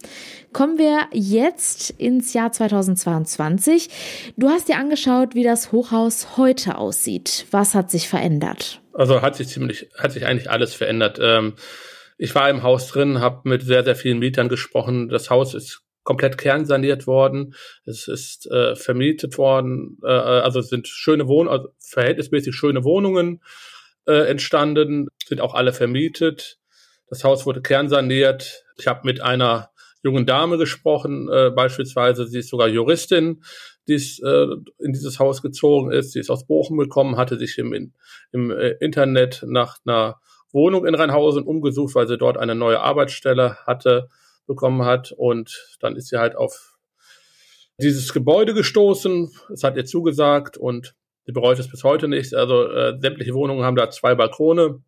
Kommen 0.53 0.77
wir 0.77 1.07
jetzt 1.11 1.89
ins 1.97 2.33
Jahr 2.33 2.51
2022. 2.51 3.89
Du 4.37 4.47
hast 4.47 4.67
dir 4.67 4.77
angeschaut, 4.77 5.33
wie 5.33 5.43
das 5.43 5.71
Hochhaus 5.71 6.37
heute 6.37 6.77
aussieht. 6.77 7.47
Was 7.49 7.73
hat 7.73 7.89
sich 7.89 8.07
verändert? 8.07 8.81
Also 8.93 9.23
hat 9.23 9.35
sich 9.35 9.47
ziemlich, 9.47 9.89
hat 9.97 10.11
sich 10.11 10.27
eigentlich 10.27 10.51
alles 10.51 10.75
verändert. 10.75 11.17
Ähm, 11.19 11.53
ich 12.19 12.35
war 12.35 12.51
im 12.51 12.61
Haus 12.61 12.87
drin, 12.89 13.19
habe 13.19 13.49
mit 13.49 13.63
sehr, 13.63 13.83
sehr 13.83 13.95
vielen 13.95 14.19
Mietern 14.19 14.47
gesprochen. 14.47 15.09
Das 15.09 15.31
Haus 15.31 15.55
ist 15.55 15.81
komplett 16.03 16.37
kernsaniert 16.37 17.07
worden. 17.07 17.55
Es 17.83 18.07
ist 18.07 18.45
äh, 18.45 18.75
vermietet 18.75 19.39
worden, 19.39 19.97
äh, 20.03 20.07
also 20.07 20.59
es 20.59 20.69
sind 20.69 20.87
schöne 20.87 21.27
Wohnungen, 21.27 21.49
also 21.49 21.69
verhältnismäßig 21.79 22.53
schöne 22.53 22.83
Wohnungen 22.83 23.41
äh, 24.11 24.27
entstanden, 24.27 25.07
sind 25.25 25.41
auch 25.41 25.53
alle 25.53 25.73
vermietet. 25.73 26.59
Das 27.07 27.23
Haus 27.23 27.45
wurde 27.45 27.61
kernsaniert. 27.61 28.65
Ich 28.77 28.87
habe 28.87 29.01
mit 29.03 29.21
einer 29.21 29.71
jungen 30.03 30.25
Dame 30.25 30.57
gesprochen, 30.57 31.29
äh, 31.29 31.51
beispielsweise, 31.51 32.27
sie 32.27 32.39
ist 32.39 32.49
sogar 32.49 32.67
Juristin, 32.67 33.43
die 33.87 33.93
ist, 33.93 34.21
äh, 34.23 34.47
in 34.79 34.93
dieses 34.93 35.19
Haus 35.19 35.41
gezogen 35.41 35.91
ist. 35.91 36.11
Sie 36.13 36.19
ist 36.19 36.29
aus 36.29 36.45
Bochum 36.45 36.77
gekommen, 36.77 37.17
hatte 37.17 37.37
sich 37.37 37.57
im, 37.57 37.93
im 38.31 38.51
äh, 38.51 38.75
Internet 38.79 39.43
nach 39.47 39.77
einer 39.85 40.19
Wohnung 40.51 40.85
in 40.85 40.95
Rheinhausen 40.95 41.43
umgesucht, 41.43 41.95
weil 41.95 42.07
sie 42.07 42.17
dort 42.17 42.37
eine 42.37 42.55
neue 42.55 42.81
Arbeitsstelle 42.81 43.57
hatte, 43.65 44.09
bekommen 44.47 44.83
hat. 44.85 45.11
Und 45.11 45.77
dann 45.79 45.95
ist 45.95 46.09
sie 46.09 46.17
halt 46.17 46.35
auf 46.35 46.77
dieses 47.77 48.13
Gebäude 48.13 48.53
gestoßen. 48.53 49.31
Es 49.53 49.63
hat 49.63 49.77
ihr 49.77 49.85
zugesagt 49.85 50.57
und 50.57 50.93
sie 51.25 51.31
bereut 51.31 51.59
es 51.59 51.69
bis 51.69 51.83
heute 51.83 52.07
nicht. 52.07 52.33
Also 52.33 52.67
äh, 52.67 52.97
sämtliche 52.99 53.33
Wohnungen 53.33 53.63
haben 53.63 53.75
da 53.75 53.89
zwei 53.89 54.15
Balkone. 54.15 54.83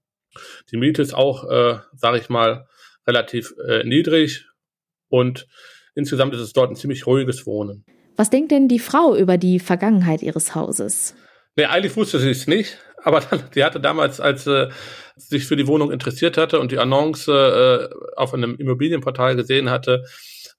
Die 0.72 0.78
Miete 0.78 1.02
ist 1.02 1.14
auch, 1.14 1.50
äh, 1.50 1.80
sage 1.96 2.18
ich 2.18 2.30
mal, 2.30 2.68
relativ 3.08 3.54
äh, 3.68 3.84
niedrig. 3.84 4.48
Und 5.10 5.48
insgesamt 5.96 6.34
ist 6.34 6.42
es 6.42 6.54
dort 6.54 6.72
ein 6.72 6.76
ziemlich 6.76 7.06
ruhiges 7.06 7.46
Wohnen. 7.46 7.86
Was 8.16 8.30
denkt 8.30 8.52
denn 8.52 8.68
die 8.68 8.80
Frau 8.80 9.16
über 9.16 9.38
die 9.38 9.60
Vergangenheit 9.60 10.22
ihres 10.22 10.56
Hauses? 10.56 11.16
Nee, 11.56 11.66
eigentlich 11.66 11.96
wusste 11.96 12.20
sie 12.20 12.32
es 12.32 12.48
nicht, 12.48 12.78
aber 13.04 13.22
dann, 13.22 13.44
die 13.54 13.64
hatte 13.64 13.80
damals, 13.80 14.20
als 14.20 14.44
sie 14.44 14.70
sich 15.16 15.46
für 15.46 15.56
die 15.56 15.68
Wohnung 15.68 15.92
interessiert 15.92 16.38
hatte 16.38 16.60
und 16.60 16.72
die 16.72 16.80
Annonce 16.80 17.28
äh, 17.28 17.90
auf 18.16 18.34
einem 18.34 18.56
Immobilienportal 18.56 19.36
gesehen 19.36 19.70
hatte, 19.70 20.06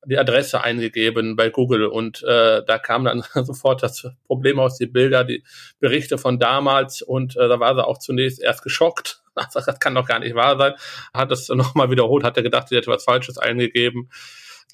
die 0.06 0.18
Adresse 0.18 0.62
eingegeben 0.62 1.36
bei 1.36 1.50
Google 1.50 1.86
und 1.86 2.22
äh, 2.22 2.62
da 2.64 2.78
kam 2.78 3.04
dann 3.04 3.22
sofort 3.44 3.82
das 3.82 4.08
Problem 4.26 4.58
aus, 4.58 4.78
die 4.78 4.86
Bilder, 4.86 5.24
die 5.24 5.44
Berichte 5.80 6.18
von 6.18 6.38
damals 6.38 7.02
und 7.02 7.36
äh, 7.36 7.48
da 7.48 7.60
war 7.60 7.74
sie 7.74 7.86
auch 7.86 7.98
zunächst 7.98 8.42
erst 8.42 8.62
geschockt. 8.62 9.20
Also, 9.36 9.58
das 9.66 9.80
kann 9.80 9.96
doch 9.96 10.06
gar 10.06 10.20
nicht 10.20 10.36
wahr 10.36 10.56
sein. 10.56 10.74
Hat 11.12 11.32
es 11.32 11.48
nochmal 11.52 11.90
wiederholt, 11.90 12.22
hat 12.22 12.36
er 12.36 12.44
gedacht, 12.44 12.68
sie 12.68 12.76
hätte 12.76 12.92
was 12.92 13.02
Falsches 13.02 13.36
eingegeben 13.36 14.08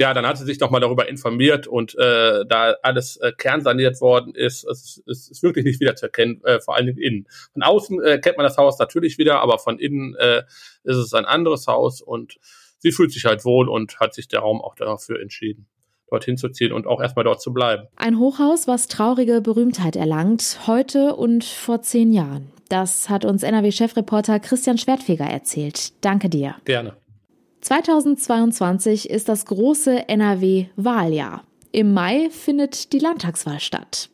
ja, 0.00 0.14
dann 0.14 0.26
hat 0.26 0.38
sie 0.38 0.46
sich 0.46 0.58
nochmal 0.58 0.80
darüber 0.80 1.10
informiert 1.10 1.66
und 1.66 1.94
äh, 1.99 2.46
da 2.46 2.75
alles 2.82 3.18
äh, 3.18 3.32
kernsaniert 3.37 4.00
worden 4.00 4.34
ist, 4.34 4.64
es, 4.64 5.02
es 5.06 5.28
ist 5.28 5.42
wirklich 5.42 5.66
nicht 5.66 5.78
wieder 5.78 5.94
zu 5.94 6.06
erkennen, 6.06 6.42
äh, 6.44 6.58
vor 6.58 6.75
allen 6.75 6.87
Dingen 6.87 6.99
innen. 6.99 7.28
Von 7.52 7.62
außen 7.62 8.02
äh, 8.02 8.18
kennt 8.18 8.38
man 8.38 8.44
das 8.44 8.56
Haus 8.56 8.78
natürlich 8.78 9.18
wieder, 9.18 9.40
aber 9.40 9.58
von 9.58 9.78
innen 9.78 10.16
äh, 10.16 10.44
ist 10.84 10.96
es 10.96 11.12
ein 11.12 11.26
anderes 11.26 11.66
Haus 11.66 12.00
und 12.00 12.38
sie 12.80 12.92
fühlt 12.92 13.12
sich 13.12 13.25
halt 13.25 13.44
wohl 13.44 13.68
und 13.68 14.00
hat 14.00 14.12
sich 14.12 14.28
der 14.28 14.40
Raum 14.40 14.60
auch 14.60 14.75
dafür 14.75 15.20
entschieden 15.20 15.66
dorthin 16.10 16.37
zu 16.37 16.49
ziehen 16.49 16.72
und 16.72 16.87
auch 16.87 17.00
erstmal 17.00 17.25
dort 17.25 17.40
zu 17.40 17.52
bleiben. 17.52 17.87
Ein 17.96 18.18
Hochhaus, 18.18 18.66
was 18.66 18.88
traurige 18.88 19.40
Berühmtheit 19.40 19.96
erlangt, 19.96 20.60
heute 20.66 21.16
und 21.16 21.44
vor 21.44 21.82
zehn 21.82 22.12
Jahren. 22.12 22.50
Das 22.68 23.08
hat 23.08 23.25
uns 23.25 23.42
NRW-Chefreporter 23.42 24.38
Christian 24.38 24.78
Schwertfeger 24.78 25.25
erzählt. 25.25 25.92
Danke 26.04 26.28
dir. 26.28 26.56
Gerne. 26.64 26.96
2022 27.62 29.10
ist 29.10 29.28
das 29.28 29.44
große 29.46 30.08
NRW-Wahljahr. 30.08 31.44
Im 31.72 31.94
Mai 31.94 32.30
findet 32.30 32.92
die 32.92 32.98
Landtagswahl 32.98 33.60
statt. 33.60 34.08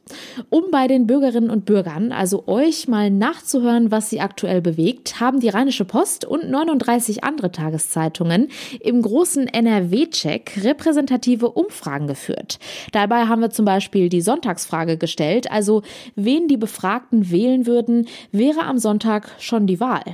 Um 0.50 0.64
bei 0.70 0.86
den 0.86 1.06
Bürgerinnen 1.06 1.50
und 1.50 1.64
Bürgern, 1.64 2.12
also 2.12 2.46
euch, 2.46 2.86
mal 2.86 3.10
nachzuhören, 3.10 3.90
was 3.90 4.10
sie 4.10 4.20
aktuell 4.20 4.60
bewegt, 4.60 5.20
haben 5.20 5.40
die 5.40 5.48
Rheinische 5.48 5.84
Post 5.84 6.24
und 6.24 6.48
39 6.48 7.24
andere 7.24 7.50
Tageszeitungen 7.50 8.48
im 8.80 9.00
großen 9.02 9.48
NRW-Check 9.48 10.62
repräsentative 10.62 11.50
Umfragen 11.50 12.06
geführt. 12.06 12.58
Dabei 12.92 13.26
haben 13.26 13.40
wir 13.40 13.50
zum 13.50 13.64
Beispiel 13.64 14.10
die 14.10 14.20
Sonntagsfrage 14.20 14.98
gestellt, 14.98 15.50
also 15.50 15.82
wen 16.14 16.46
die 16.48 16.58
Befragten 16.58 17.30
wählen 17.30 17.66
würden, 17.66 18.06
wäre 18.32 18.64
am 18.64 18.78
Sonntag 18.78 19.30
schon 19.38 19.66
die 19.66 19.80
Wahl. 19.80 20.04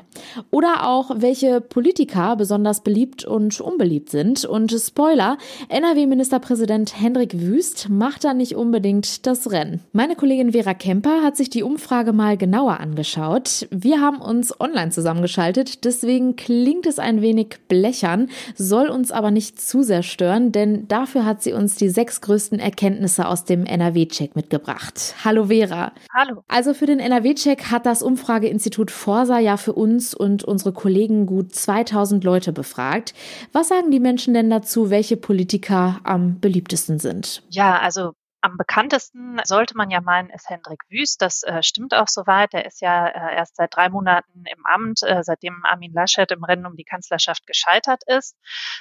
Oder 0.50 0.88
auch, 0.88 1.10
welche 1.16 1.60
Politiker 1.60 2.36
besonders 2.36 2.82
beliebt 2.82 3.24
und 3.24 3.60
unbeliebt 3.60 4.10
sind. 4.10 4.44
Und 4.44 4.72
Spoiler, 4.72 5.36
NRW-Ministerpräsident 5.68 6.98
Hendrik 7.00 7.31
Erik 7.32 7.40
Wüst 7.40 7.88
macht 7.88 8.24
da 8.24 8.34
nicht 8.34 8.56
unbedingt 8.56 9.26
das 9.26 9.50
Rennen. 9.50 9.80
Meine 9.92 10.16
Kollegin 10.16 10.52
Vera 10.52 10.74
Kemper 10.74 11.22
hat 11.22 11.36
sich 11.36 11.50
die 11.50 11.62
Umfrage 11.62 12.12
mal 12.12 12.36
genauer 12.36 12.80
angeschaut. 12.80 13.66
Wir 13.70 14.00
haben 14.00 14.20
uns 14.20 14.58
online 14.60 14.90
zusammengeschaltet, 14.90 15.84
deswegen 15.84 16.36
klingt 16.36 16.86
es 16.86 16.98
ein 16.98 17.22
wenig 17.22 17.58
blechern, 17.68 18.28
soll 18.56 18.88
uns 18.88 19.12
aber 19.12 19.30
nicht 19.30 19.60
zu 19.60 19.82
sehr 19.82 20.02
stören, 20.02 20.52
denn 20.52 20.88
dafür 20.88 21.24
hat 21.24 21.42
sie 21.42 21.52
uns 21.52 21.76
die 21.76 21.88
sechs 21.88 22.20
größten 22.20 22.58
Erkenntnisse 22.58 23.26
aus 23.26 23.44
dem 23.44 23.64
NRW-Check 23.66 24.36
mitgebracht. 24.36 25.14
Hallo 25.24 25.46
Vera. 25.46 25.92
Hallo. 26.14 26.42
Also 26.48 26.74
für 26.74 26.86
den 26.86 26.98
NRW-Check 26.98 27.70
hat 27.70 27.86
das 27.86 28.02
Umfrageinstitut 28.02 28.90
Forsa 28.90 29.38
ja 29.38 29.56
für 29.56 29.72
uns 29.72 30.14
und 30.14 30.44
unsere 30.44 30.72
Kollegen 30.72 31.26
gut 31.26 31.54
2000 31.54 32.24
Leute 32.24 32.52
befragt. 32.52 33.14
Was 33.52 33.68
sagen 33.68 33.90
die 33.90 34.00
Menschen 34.00 34.34
denn 34.34 34.50
dazu, 34.50 34.90
welche 34.90 35.16
Politiker 35.16 36.00
am 36.04 36.38
beliebtesten 36.40 36.98
sind? 36.98 37.21
Sind? 37.22 37.44
Ja, 37.50 37.78
also 37.78 38.14
am 38.42 38.56
bekanntesten 38.56 39.40
sollte 39.44 39.76
man 39.76 39.90
ja 39.90 40.00
meinen, 40.00 40.28
ist 40.30 40.50
Hendrik 40.50 40.80
Wüst. 40.90 41.22
Das 41.22 41.44
äh, 41.44 41.62
stimmt 41.62 41.94
auch 41.94 42.08
soweit. 42.08 42.52
Er 42.54 42.66
ist 42.66 42.80
ja 42.80 43.06
äh, 43.06 43.36
erst 43.36 43.54
seit 43.54 43.74
drei 43.74 43.88
Monaten 43.88 44.44
im 44.46 44.66
Amt, 44.66 45.02
äh, 45.04 45.22
seitdem 45.22 45.64
Armin 45.64 45.92
Laschet 45.92 46.28
im 46.32 46.42
Rennen 46.42 46.66
um 46.66 46.74
die 46.74 46.84
Kanzlerschaft 46.84 47.46
gescheitert 47.46 48.02
ist. 48.06 48.36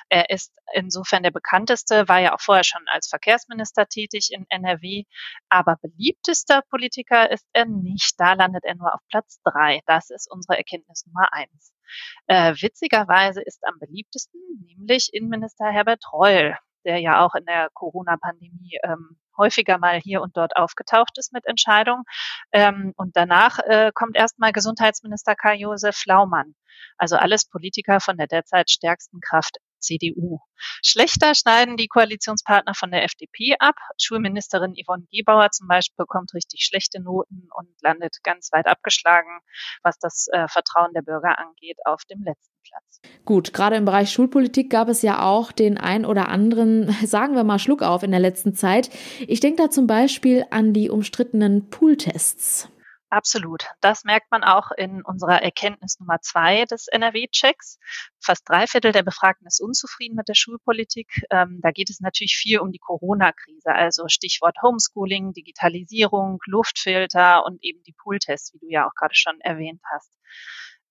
Er 0.09 0.31
ist 0.31 0.51
insofern 0.73 1.21
der 1.21 1.29
bekannteste, 1.29 2.07
war 2.07 2.19
ja 2.19 2.33
auch 2.33 2.41
vorher 2.41 2.63
schon 2.63 2.81
als 2.87 3.07
Verkehrsminister 3.07 3.85
tätig 3.85 4.29
in 4.31 4.47
NRW. 4.49 5.03
Aber 5.49 5.77
beliebtester 5.79 6.63
Politiker 6.63 7.29
ist 7.29 7.45
er 7.53 7.65
nicht. 7.65 8.15
Da 8.17 8.33
landet 8.33 8.65
er 8.65 8.75
nur 8.75 8.95
auf 8.95 9.01
Platz 9.09 9.39
drei. 9.43 9.81
Das 9.85 10.09
ist 10.09 10.27
unsere 10.31 10.57
Erkenntnis 10.57 11.05
Nummer 11.05 11.31
eins. 11.33 11.71
Äh, 12.25 12.55
witzigerweise 12.59 13.41
ist 13.43 13.63
am 13.63 13.77
beliebtesten 13.77 14.41
nämlich 14.65 15.09
Innenminister 15.13 15.67
Herbert 15.67 16.03
Reul 16.11 16.57
der 16.85 16.99
ja 16.99 17.25
auch 17.25 17.35
in 17.35 17.45
der 17.45 17.69
Corona-Pandemie 17.73 18.79
ähm, 18.83 19.17
häufiger 19.37 19.77
mal 19.77 19.99
hier 19.99 20.21
und 20.21 20.37
dort 20.37 20.55
aufgetaucht 20.55 21.17
ist 21.17 21.33
mit 21.33 21.45
Entscheidungen. 21.47 22.03
Ähm, 22.51 22.93
und 22.97 23.15
danach 23.15 23.59
äh, 23.59 23.91
kommt 23.93 24.15
erstmal 24.15 24.51
Gesundheitsminister 24.51 25.35
Karl-Josef 25.35 26.05
Laumann. 26.05 26.55
Also 26.97 27.15
alles 27.15 27.45
Politiker 27.45 27.99
von 27.99 28.17
der 28.17 28.27
derzeit 28.27 28.69
stärksten 28.69 29.19
Kraft 29.19 29.57
CDU. 29.81 30.39
Schlechter 30.83 31.35
schneiden 31.35 31.77
die 31.77 31.87
Koalitionspartner 31.87 32.73
von 32.73 32.91
der 32.91 33.03
FDP 33.03 33.55
ab. 33.59 33.75
Schulministerin 33.99 34.75
Yvonne 34.75 35.05
Gebauer 35.11 35.51
zum 35.51 35.67
Beispiel 35.67 35.97
bekommt 35.97 36.33
richtig 36.33 36.63
schlechte 36.63 37.01
Noten 37.01 37.49
und 37.57 37.69
landet 37.81 38.17
ganz 38.23 38.51
weit 38.51 38.67
abgeschlagen, 38.67 39.39
was 39.83 39.97
das 39.99 40.27
äh, 40.31 40.47
Vertrauen 40.47 40.93
der 40.93 41.01
Bürger 41.01 41.39
angeht, 41.39 41.77
auf 41.85 42.03
dem 42.05 42.23
letzten 42.23 42.55
Platz. 42.63 43.01
Gut, 43.25 43.53
gerade 43.53 43.75
im 43.75 43.85
Bereich 43.85 44.11
Schulpolitik 44.11 44.69
gab 44.69 44.87
es 44.87 45.01
ja 45.01 45.23
auch 45.23 45.51
den 45.51 45.77
ein 45.77 46.05
oder 46.05 46.29
anderen, 46.29 46.91
sagen 47.05 47.35
wir 47.35 47.43
mal, 47.43 47.59
Schluck 47.59 47.81
auf 47.81 48.03
in 48.03 48.11
der 48.11 48.19
letzten 48.19 48.55
Zeit. 48.55 48.89
Ich 49.27 49.39
denke 49.39 49.63
da 49.63 49.69
zum 49.69 49.87
Beispiel 49.87 50.45
an 50.49 50.73
die 50.73 50.89
umstrittenen 50.89 51.69
Pooltests. 51.69 52.69
Absolut. 53.11 53.65
Das 53.81 54.05
merkt 54.05 54.31
man 54.31 54.45
auch 54.45 54.71
in 54.71 55.03
unserer 55.03 55.41
Erkenntnis 55.41 55.99
Nummer 55.99 56.21
zwei 56.21 56.63
des 56.63 56.87
NRW-Checks. 56.87 57.77
Fast 58.21 58.47
drei 58.47 58.67
Viertel 58.67 58.93
der 58.93 59.03
Befragten 59.03 59.45
ist 59.47 59.59
unzufrieden 59.59 60.15
mit 60.15 60.29
der 60.29 60.33
Schulpolitik. 60.33 61.25
Ähm, 61.29 61.59
da 61.61 61.71
geht 61.71 61.89
es 61.89 61.99
natürlich 61.99 62.37
viel 62.37 62.59
um 62.59 62.71
die 62.71 62.79
Corona-Krise, 62.79 63.73
also 63.73 64.07
Stichwort 64.07 64.55
Homeschooling, 64.63 65.33
Digitalisierung, 65.33 66.39
Luftfilter 66.45 67.43
und 67.43 67.61
eben 67.61 67.83
die 67.83 67.91
Pooltests, 67.91 68.53
wie 68.53 68.59
du 68.59 68.69
ja 68.69 68.87
auch 68.87 68.95
gerade 68.95 69.15
schon 69.15 69.41
erwähnt 69.41 69.81
hast. 69.93 70.17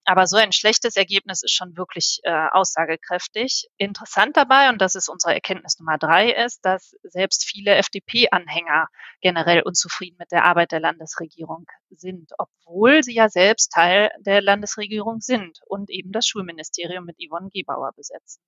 Aber 0.04 0.26
so 0.26 0.36
ein 0.36 0.52
schlechtes 0.52 0.96
Ergebnis 0.96 1.42
ist 1.42 1.52
schon 1.54 1.78
wirklich 1.78 2.20
äh, 2.24 2.48
aussagekräftig. 2.50 3.68
Interessant 3.78 4.36
dabei, 4.36 4.68
und 4.68 4.82
das 4.82 4.94
ist 4.94 5.08
unsere 5.08 5.32
Erkenntnis 5.32 5.78
Nummer 5.78 5.96
drei, 5.96 6.32
ist, 6.32 6.66
dass 6.66 6.94
selbst 7.02 7.44
viele 7.44 7.76
FDP-Anhänger 7.76 8.88
generell 9.22 9.62
unzufrieden 9.62 10.16
mit 10.18 10.32
der 10.32 10.44
Arbeit 10.44 10.72
der 10.72 10.80
Landesregierung 10.80 11.66
sind, 11.90 12.30
obwohl 12.38 13.02
sie 13.02 13.14
ja 13.14 13.28
selbst 13.28 13.72
Teil 13.72 14.10
der 14.20 14.42
Landesregierung 14.42 15.20
sind 15.20 15.58
und 15.66 15.90
eben 15.90 16.12
das 16.12 16.26
Schulministerium 16.26 17.04
mit 17.04 17.16
Yvonne 17.16 17.50
Gebauer 17.52 17.92
besetzen. 17.96 18.40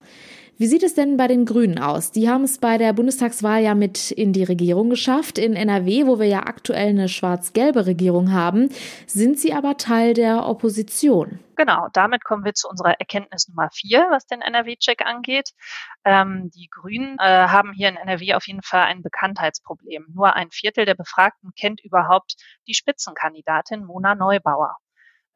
Wie 0.56 0.66
sieht 0.66 0.82
es 0.82 0.94
denn 0.94 1.16
bei 1.16 1.28
den 1.28 1.44
Grünen 1.44 1.78
aus? 1.78 2.12
Die 2.12 2.28
haben 2.28 2.44
es 2.44 2.58
bei 2.58 2.78
der 2.78 2.92
Bundestagswahl 2.92 3.62
ja 3.62 3.75
mit 3.75 4.11
in 4.11 4.32
die 4.32 4.44
Regierung 4.44 4.90
geschafft. 4.90 5.38
In 5.38 5.54
NRW, 5.54 6.06
wo 6.06 6.18
wir 6.18 6.26
ja 6.26 6.40
aktuell 6.40 6.90
eine 6.90 7.08
schwarz-gelbe 7.08 7.87
Regierung 7.87 8.32
haben, 8.32 8.68
sind 9.06 9.38
sie 9.38 9.52
aber 9.52 9.76
Teil 9.76 10.14
der 10.14 10.46
Opposition. 10.46 11.40
Genau, 11.62 11.87
damit 11.92 12.25
kommen 12.25 12.45
wir 12.45 12.54
zu 12.54 12.69
unserer 12.69 12.99
Erkenntnis 12.99 13.47
Nummer 13.47 13.71
vier, 13.71 14.09
was 14.11 14.26
den 14.26 14.40
NRW-Check 14.42 15.07
angeht. 15.07 15.50
Ähm, 16.04 16.50
die 16.52 16.66
Grünen 16.69 17.16
äh, 17.21 17.47
haben 17.47 17.73
hier 17.73 17.88
in 17.88 17.95
NRW 17.95 18.35
auf 18.35 18.49
jeden 18.49 18.62
Fall 18.62 18.83
ein 18.83 19.00
Bekanntheitsproblem. 19.00 20.07
Nur 20.12 20.35
ein 20.35 20.50
Viertel 20.50 20.87
der 20.87 20.97
Befragten 20.97 21.52
kennt 21.57 21.81
überhaupt 21.85 22.35
die 22.66 22.75
Spitzenkandidatin 22.75 23.85
Mona 23.85 24.16
Neubauer. 24.16 24.76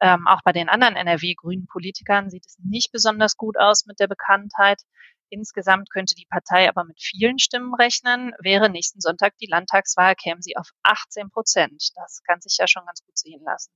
Ähm, 0.01 0.27
auch 0.27 0.41
bei 0.43 0.51
den 0.51 0.67
anderen 0.67 0.97
NRW-Grünen 0.97 1.65
Politikern 1.65 2.29
sieht 2.29 2.45
es 2.45 2.57
nicht 2.61 2.91
besonders 2.91 3.37
gut 3.37 3.57
aus 3.57 3.85
mit 3.85 4.01
der 4.01 4.07
Bekanntheit. 4.07 4.81
Insgesamt 5.29 5.89
könnte 5.91 6.15
die 6.15 6.27
Partei 6.29 6.69
aber 6.69 6.83
mit 6.83 7.01
vielen 7.01 7.39
Stimmen 7.39 7.73
rechnen. 7.73 8.33
Wäre 8.39 8.69
nächsten 8.69 9.01
Sonntag 9.01 9.37
die 9.37 9.47
Landtagswahl, 9.47 10.15
kämen 10.15 10.41
sie 10.41 10.55
auf 10.57 10.69
18 10.83 11.29
Prozent. 11.29 11.89
Das 11.95 12.21
kann 12.23 12.41
sich 12.41 12.57
ja 12.59 12.67
schon 12.67 12.85
ganz 12.85 13.03
gut 13.05 13.17
sehen 13.17 13.41
lassen. 13.43 13.73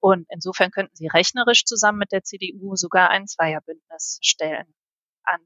Und 0.00 0.26
insofern 0.30 0.70
könnten 0.70 0.94
sie 0.94 1.08
rechnerisch 1.08 1.64
zusammen 1.64 1.98
mit 1.98 2.12
der 2.12 2.24
CDU 2.24 2.76
sogar 2.76 3.10
ein 3.10 3.26
Zweierbündnis 3.26 4.18
stellen. 4.22 4.74
An 5.24 5.40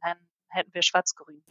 hätten 0.53 0.75
wir 0.75 0.83
schwarz-grün. 0.83 1.43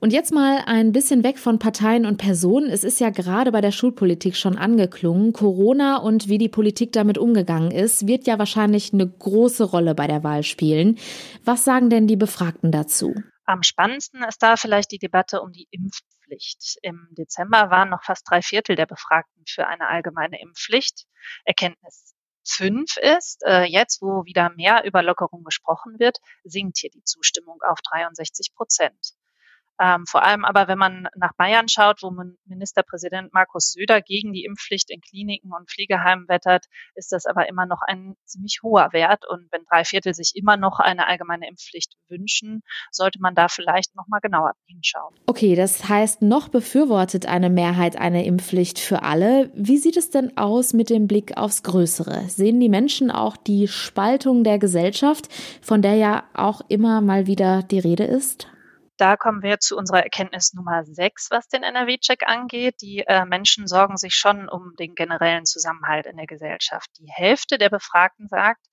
Und 0.00 0.12
jetzt 0.12 0.32
mal 0.32 0.62
ein 0.66 0.92
bisschen 0.92 1.24
weg 1.24 1.38
von 1.38 1.58
Parteien 1.58 2.06
und 2.06 2.18
Personen. 2.18 2.70
Es 2.70 2.84
ist 2.84 3.00
ja 3.00 3.10
gerade 3.10 3.52
bei 3.52 3.60
der 3.60 3.72
Schulpolitik 3.72 4.36
schon 4.36 4.58
angeklungen. 4.58 5.32
Corona 5.32 5.98
und 5.98 6.28
wie 6.28 6.38
die 6.38 6.48
Politik 6.48 6.92
damit 6.92 7.18
umgegangen 7.18 7.70
ist, 7.70 8.06
wird 8.06 8.26
ja 8.26 8.38
wahrscheinlich 8.38 8.92
eine 8.92 9.08
große 9.08 9.64
Rolle 9.64 9.94
bei 9.94 10.06
der 10.06 10.24
Wahl 10.24 10.42
spielen. 10.42 10.98
Was 11.44 11.64
sagen 11.64 11.90
denn 11.90 12.06
die 12.06 12.16
Befragten 12.16 12.72
dazu? 12.72 13.14
Am 13.48 13.62
spannendsten 13.62 14.22
ist 14.24 14.42
da 14.42 14.58
vielleicht 14.58 14.90
die 14.92 14.98
Debatte 14.98 15.40
um 15.40 15.52
die 15.52 15.68
Impfpflicht. 15.70 16.76
Im 16.82 17.08
Dezember 17.12 17.70
waren 17.70 17.88
noch 17.88 18.04
fast 18.04 18.28
drei 18.28 18.42
Viertel 18.42 18.76
der 18.76 18.84
Befragten 18.84 19.42
für 19.48 19.66
eine 19.66 19.88
allgemeine 19.88 20.38
Impfpflicht. 20.38 21.06
Erkenntnis 21.46 22.14
fünf 22.46 22.98
ist. 22.98 23.42
Äh, 23.46 23.64
jetzt, 23.64 24.02
wo 24.02 24.26
wieder 24.26 24.50
mehr 24.50 24.84
über 24.84 25.02
Lockerung 25.02 25.44
gesprochen 25.44 25.98
wird, 25.98 26.18
sinkt 26.44 26.76
hier 26.76 26.90
die 26.90 27.04
Zustimmung 27.04 27.58
auf 27.62 27.78
63 27.90 28.54
Prozent. 28.54 29.14
Ähm, 29.80 30.04
vor 30.06 30.22
allem 30.22 30.44
aber, 30.44 30.68
wenn 30.68 30.78
man 30.78 31.08
nach 31.16 31.32
Bayern 31.36 31.68
schaut, 31.68 32.02
wo 32.02 32.12
Ministerpräsident 32.46 33.32
Markus 33.32 33.72
Söder 33.72 34.02
gegen 34.02 34.32
die 34.32 34.44
Impfpflicht 34.44 34.90
in 34.90 35.00
Kliniken 35.00 35.52
und 35.52 35.70
Pflegeheimen 35.70 36.28
wettert, 36.28 36.66
ist 36.94 37.12
das 37.12 37.26
aber 37.26 37.48
immer 37.48 37.66
noch 37.66 37.80
ein 37.86 38.14
ziemlich 38.24 38.60
hoher 38.62 38.92
Wert. 38.92 39.24
Und 39.28 39.48
wenn 39.52 39.64
drei 39.70 39.84
Viertel 39.84 40.14
sich 40.14 40.32
immer 40.34 40.56
noch 40.56 40.80
eine 40.80 41.06
allgemeine 41.06 41.48
Impfpflicht 41.48 41.94
wünschen, 42.08 42.62
sollte 42.90 43.20
man 43.20 43.34
da 43.34 43.48
vielleicht 43.48 43.94
noch 43.94 44.08
mal 44.08 44.20
genauer 44.20 44.52
hinschauen. 44.66 45.14
Okay, 45.26 45.54
das 45.54 45.88
heißt, 45.88 46.22
noch 46.22 46.48
befürwortet 46.48 47.26
eine 47.26 47.50
Mehrheit 47.50 47.96
eine 47.96 48.24
Impfpflicht 48.24 48.78
für 48.78 49.02
alle. 49.02 49.50
Wie 49.54 49.78
sieht 49.78 49.96
es 49.96 50.10
denn 50.10 50.36
aus 50.36 50.72
mit 50.72 50.90
dem 50.90 51.06
Blick 51.06 51.36
aufs 51.36 51.62
Größere? 51.62 52.28
Sehen 52.28 52.58
die 52.60 52.68
Menschen 52.68 53.10
auch 53.10 53.36
die 53.36 53.68
Spaltung 53.68 54.42
der 54.42 54.58
Gesellschaft, 54.58 55.28
von 55.62 55.82
der 55.82 55.94
ja 55.94 56.24
auch 56.34 56.62
immer 56.68 57.00
mal 57.00 57.26
wieder 57.26 57.62
die 57.62 57.78
Rede 57.78 58.04
ist? 58.04 58.48
Da 58.98 59.16
kommen 59.16 59.44
wir 59.44 59.60
zu 59.60 59.76
unserer 59.76 60.02
Erkenntnis 60.02 60.54
Nummer 60.54 60.84
sechs, 60.84 61.30
was 61.30 61.46
den 61.46 61.62
NRW-Check 61.62 62.26
angeht. 62.26 62.82
Die 62.82 63.04
äh, 63.06 63.24
Menschen 63.24 63.68
sorgen 63.68 63.96
sich 63.96 64.16
schon 64.16 64.48
um 64.48 64.74
den 64.76 64.96
generellen 64.96 65.46
Zusammenhalt 65.46 66.06
in 66.06 66.16
der 66.16 66.26
Gesellschaft. 66.26 66.90
Die 66.98 67.08
Hälfte 67.08 67.58
der 67.58 67.70
Befragten 67.70 68.26
sagt, 68.26 68.66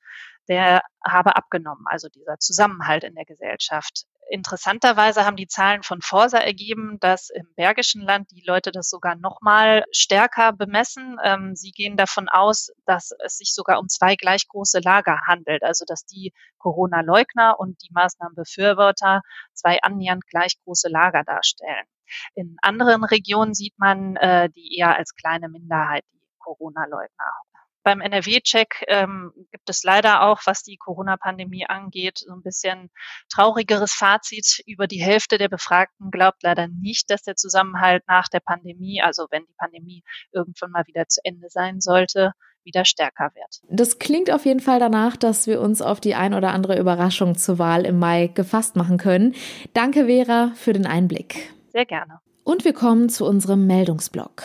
der 0.48 0.82
habe 1.03 1.36
abgenommen, 1.36 1.86
also 1.88 2.10
dieser 2.10 2.39
Zusammenhalt 2.39 3.03
in 3.03 3.13
der 3.13 3.25
Gesellschaft. 3.25 4.05
Interessanterweise 4.29 5.25
haben 5.25 5.36
die 5.36 5.48
Zahlen 5.48 5.84
von 5.84 6.01
Forsa 6.01 6.39
ergeben, 6.39 6.98
dass 7.00 7.29
im 7.29 7.48
Bergischen 7.55 8.01
Land 8.01 8.32
die 8.32 8.44
Leute 8.46 8.72
das 8.72 8.89
sogar 8.89 9.15
noch 9.15 9.41
mal 9.41 9.86
stärker 9.91 10.51
bemessen. 10.51 11.17
Ähm, 11.24 11.55
sie 11.55 11.72
gehen 11.72 11.96
davon 11.96 12.27
aus, 12.27 12.72
dass 12.86 13.12
es 13.24 13.38
sich 13.38 13.53
sogar 13.53 13.79
um 13.79 13.88
zwei 13.88 14.15
gleich 14.15 14.48
große 14.48 14.79
Lager 14.79 15.22
handelt, 15.27 15.63
also 15.63 15.86
dass 15.86 16.05
die 16.05 16.34
Corona-Leugner 16.58 17.60
und 17.60 17.82
die 17.84 17.94
Maßnahmenbefürworter 17.94 19.22
zwei 19.53 19.79
annähernd 19.82 20.25
gleich 20.27 20.60
große 20.63 20.89
Lager 20.89 21.24
darstellen. 21.24 21.86
In 22.34 22.58
anderen 22.62 23.03
Regionen 23.03 23.53
sieht 23.53 23.77
man 23.77 24.15
äh, 24.15 24.50
die 24.50 24.77
eher 24.77 24.96
als 24.96 25.13
kleine 25.15 25.50
Minderheit, 25.50 26.03
die 26.13 26.22
Corona-Leugner. 26.39 27.44
Beim 27.86 28.01
NRW-Check 28.01 28.84
ähm, 28.88 29.32
gibt 29.51 29.70
es 29.70 29.84
leider 29.84 30.24
auch, 30.24 30.42
was 30.46 30.63
die 30.63 30.75
Corona-Pandemie 30.75 31.68
angeht, 31.68 32.18
so 32.18 32.34
ein 32.34 32.42
bisschen 32.42 32.89
traurigeres 33.30 33.94
Fazit. 33.94 34.63
Über 34.65 34.88
die 34.88 35.04
Hälfte 35.04 35.38
der 35.38 35.50
Befragten 35.50 36.10
glaubt 36.10 36.42
leider 36.42 36.68
nicht, 36.68 37.12
dass 37.12 37.22
der 37.22 37.36
Zusammenhalt 37.36 38.04
nach 38.08 38.27
der 38.27 38.39
Pandemie, 38.39 39.04
also 39.04 39.27
wenn 39.30 39.46
die 39.46 39.54
Pandemie 39.60 40.04
irgendwann 40.32 40.72
mal 40.72 40.88
wieder 40.88 41.08
zu 41.08 41.22
Ende 41.24 41.48
sein 41.50 41.80
sollte, 41.80 42.32
wieder 42.63 42.86
stärker 42.86 43.30
wird. 43.36 43.62
Das 43.70 44.00
klingt 44.00 44.32
auf 44.32 44.46
jeden 44.46 44.62
Fall 44.62 44.80
danach, 44.80 45.15
dass 45.15 45.46
wir 45.46 45.62
uns 45.62 45.84
auf 45.84 46.00
die 46.00 46.15
ein 46.15 46.34
oder 46.34 46.54
andere 46.54 46.80
Überraschung 46.80 47.38
zur 47.38 47.60
Wahl 47.60 47.86
im 47.86 48.00
Mai 48.00 48.32
gefasst 48.34 48.75
machen 48.75 48.98
können. 48.98 49.36
Danke, 49.74 50.08
Vera, 50.08 50.54
für 50.56 50.74
den 50.74 50.88
Einblick. 50.88 51.54
Sehr 51.72 51.86
gerne. 51.86 52.20
Und 52.44 52.65
wir 52.65 52.74
kommen 52.74 53.10
zu 53.10 53.26
unserem 53.26 53.67
Meldungsblock. 53.67 54.43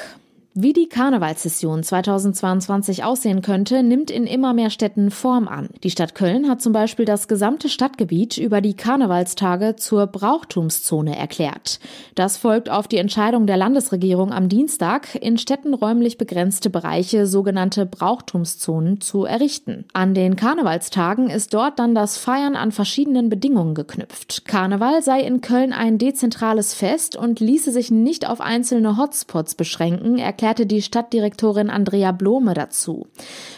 Wie 0.54 0.72
die 0.72 0.88
Karnevalssession 0.88 1.84
2022 1.84 3.04
aussehen 3.04 3.40
könnte, 3.40 3.84
nimmt 3.84 4.10
in 4.10 4.26
immer 4.26 4.52
mehr 4.52 4.70
Städten 4.70 5.12
Form 5.12 5.46
an. 5.46 5.68
Die 5.84 5.90
Stadt 5.90 6.16
Köln 6.16 6.48
hat 6.48 6.60
zum 6.60 6.72
Beispiel 6.72 7.04
das 7.04 7.28
gesamte 7.28 7.68
Stadtgebiet 7.68 8.36
über 8.36 8.60
die 8.60 8.74
Karnevalstage 8.74 9.76
zur 9.76 10.08
Brauchtumszone 10.08 11.16
erklärt. 11.16 11.78
Das 12.16 12.36
folgt 12.36 12.68
auf 12.68 12.88
die 12.88 12.96
Entscheidung 12.96 13.46
der 13.46 13.58
Landesregierung 13.58 14.32
am 14.32 14.48
Dienstag, 14.48 15.14
in 15.14 15.38
Städten 15.38 15.72
räumlich 15.72 16.18
begrenzte 16.18 16.68
Bereiche, 16.68 17.28
sogenannte 17.28 17.86
Brauchtumszonen, 17.86 19.00
zu 19.00 19.26
errichten. 19.26 19.84
An 19.92 20.14
den 20.14 20.34
Karnevalstagen 20.34 21.30
ist 21.30 21.54
dort 21.54 21.78
dann 21.78 21.94
das 21.94 22.16
Feiern 22.16 22.56
an 22.56 22.72
verschiedenen 22.72 23.28
Bedingungen 23.28 23.76
geknüpft. 23.76 24.46
Karneval 24.46 25.00
sei 25.02 25.20
in 25.20 25.42
Köln 25.42 25.72
ein 25.72 25.98
dezentrales 25.98 26.74
Fest 26.74 27.14
und 27.14 27.38
ließe 27.38 27.70
sich 27.70 27.92
nicht 27.92 28.28
auf 28.28 28.40
einzelne 28.40 28.96
Hotspots 28.96 29.54
beschränken, 29.54 30.18
erklärte 30.40 30.64
die 30.64 30.80
Stadtdirektorin 30.80 31.68
Andrea 31.68 32.12
Blome 32.12 32.54
dazu. 32.54 33.06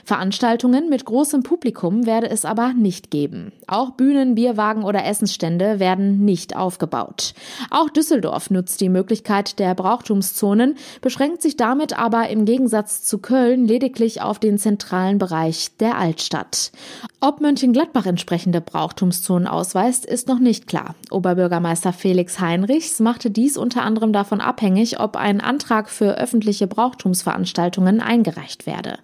Veranstaltungen 0.05 0.89
mit 0.89 1.05
großem 1.05 1.45
Publikum 1.45 2.07
werde 2.07 2.29
es 2.29 2.45
aber 2.45 2.73
nicht 2.73 3.13
geben. 3.13 3.53
Auch 3.69 3.91
Bühnen, 3.93 4.35
Bierwagen 4.35 4.83
oder 4.83 5.05
Essensstände 5.05 5.79
werden 5.79 6.25
nicht 6.25 6.57
aufgebaut. 6.57 7.35
Auch 7.71 7.89
Düsseldorf 7.89 8.51
nutzt 8.51 8.81
die 8.81 8.89
Möglichkeit 8.89 9.61
der 9.61 9.77
Brauchtumszonen, 9.77 10.75
beschränkt 11.01 11.41
sich 11.41 11.57
damit 11.57 11.97
aber 11.97 12.29
im 12.31 12.47
Gegensatz 12.47 13.05
zu 13.05 13.19
Köln 13.19 13.65
lediglich 13.65 14.21
auf 14.21 14.41
den 14.41 14.59
zentralen 14.59 15.19
Bereich 15.19 15.77
der 15.79 15.97
Altstadt. 15.97 16.73
Ob 17.21 17.41
Mönchengladbach 17.41 18.07
entsprechende 18.07 18.61
Brauchtumszonen 18.61 19.47
ausweist, 19.47 20.05
ist 20.05 20.27
noch 20.27 20.41
nicht 20.41 20.67
klar. 20.67 20.97
Oberbürgermeister 21.13 21.93
Felix 21.93 22.41
Heinrichs 22.41 22.99
machte 22.99 23.31
dies 23.31 23.57
unter 23.57 23.83
anderem 23.83 24.13
davon 24.13 24.41
abhängig, 24.41 24.99
ob 24.99 25.15
ein 25.15 25.41
Antrag 25.41 25.89
für 25.89 26.19
öffentliche 26.19 26.72
Brauchtumsveranstaltungen 26.75 28.01
eingereicht 28.01 28.67
werde. 28.67 28.99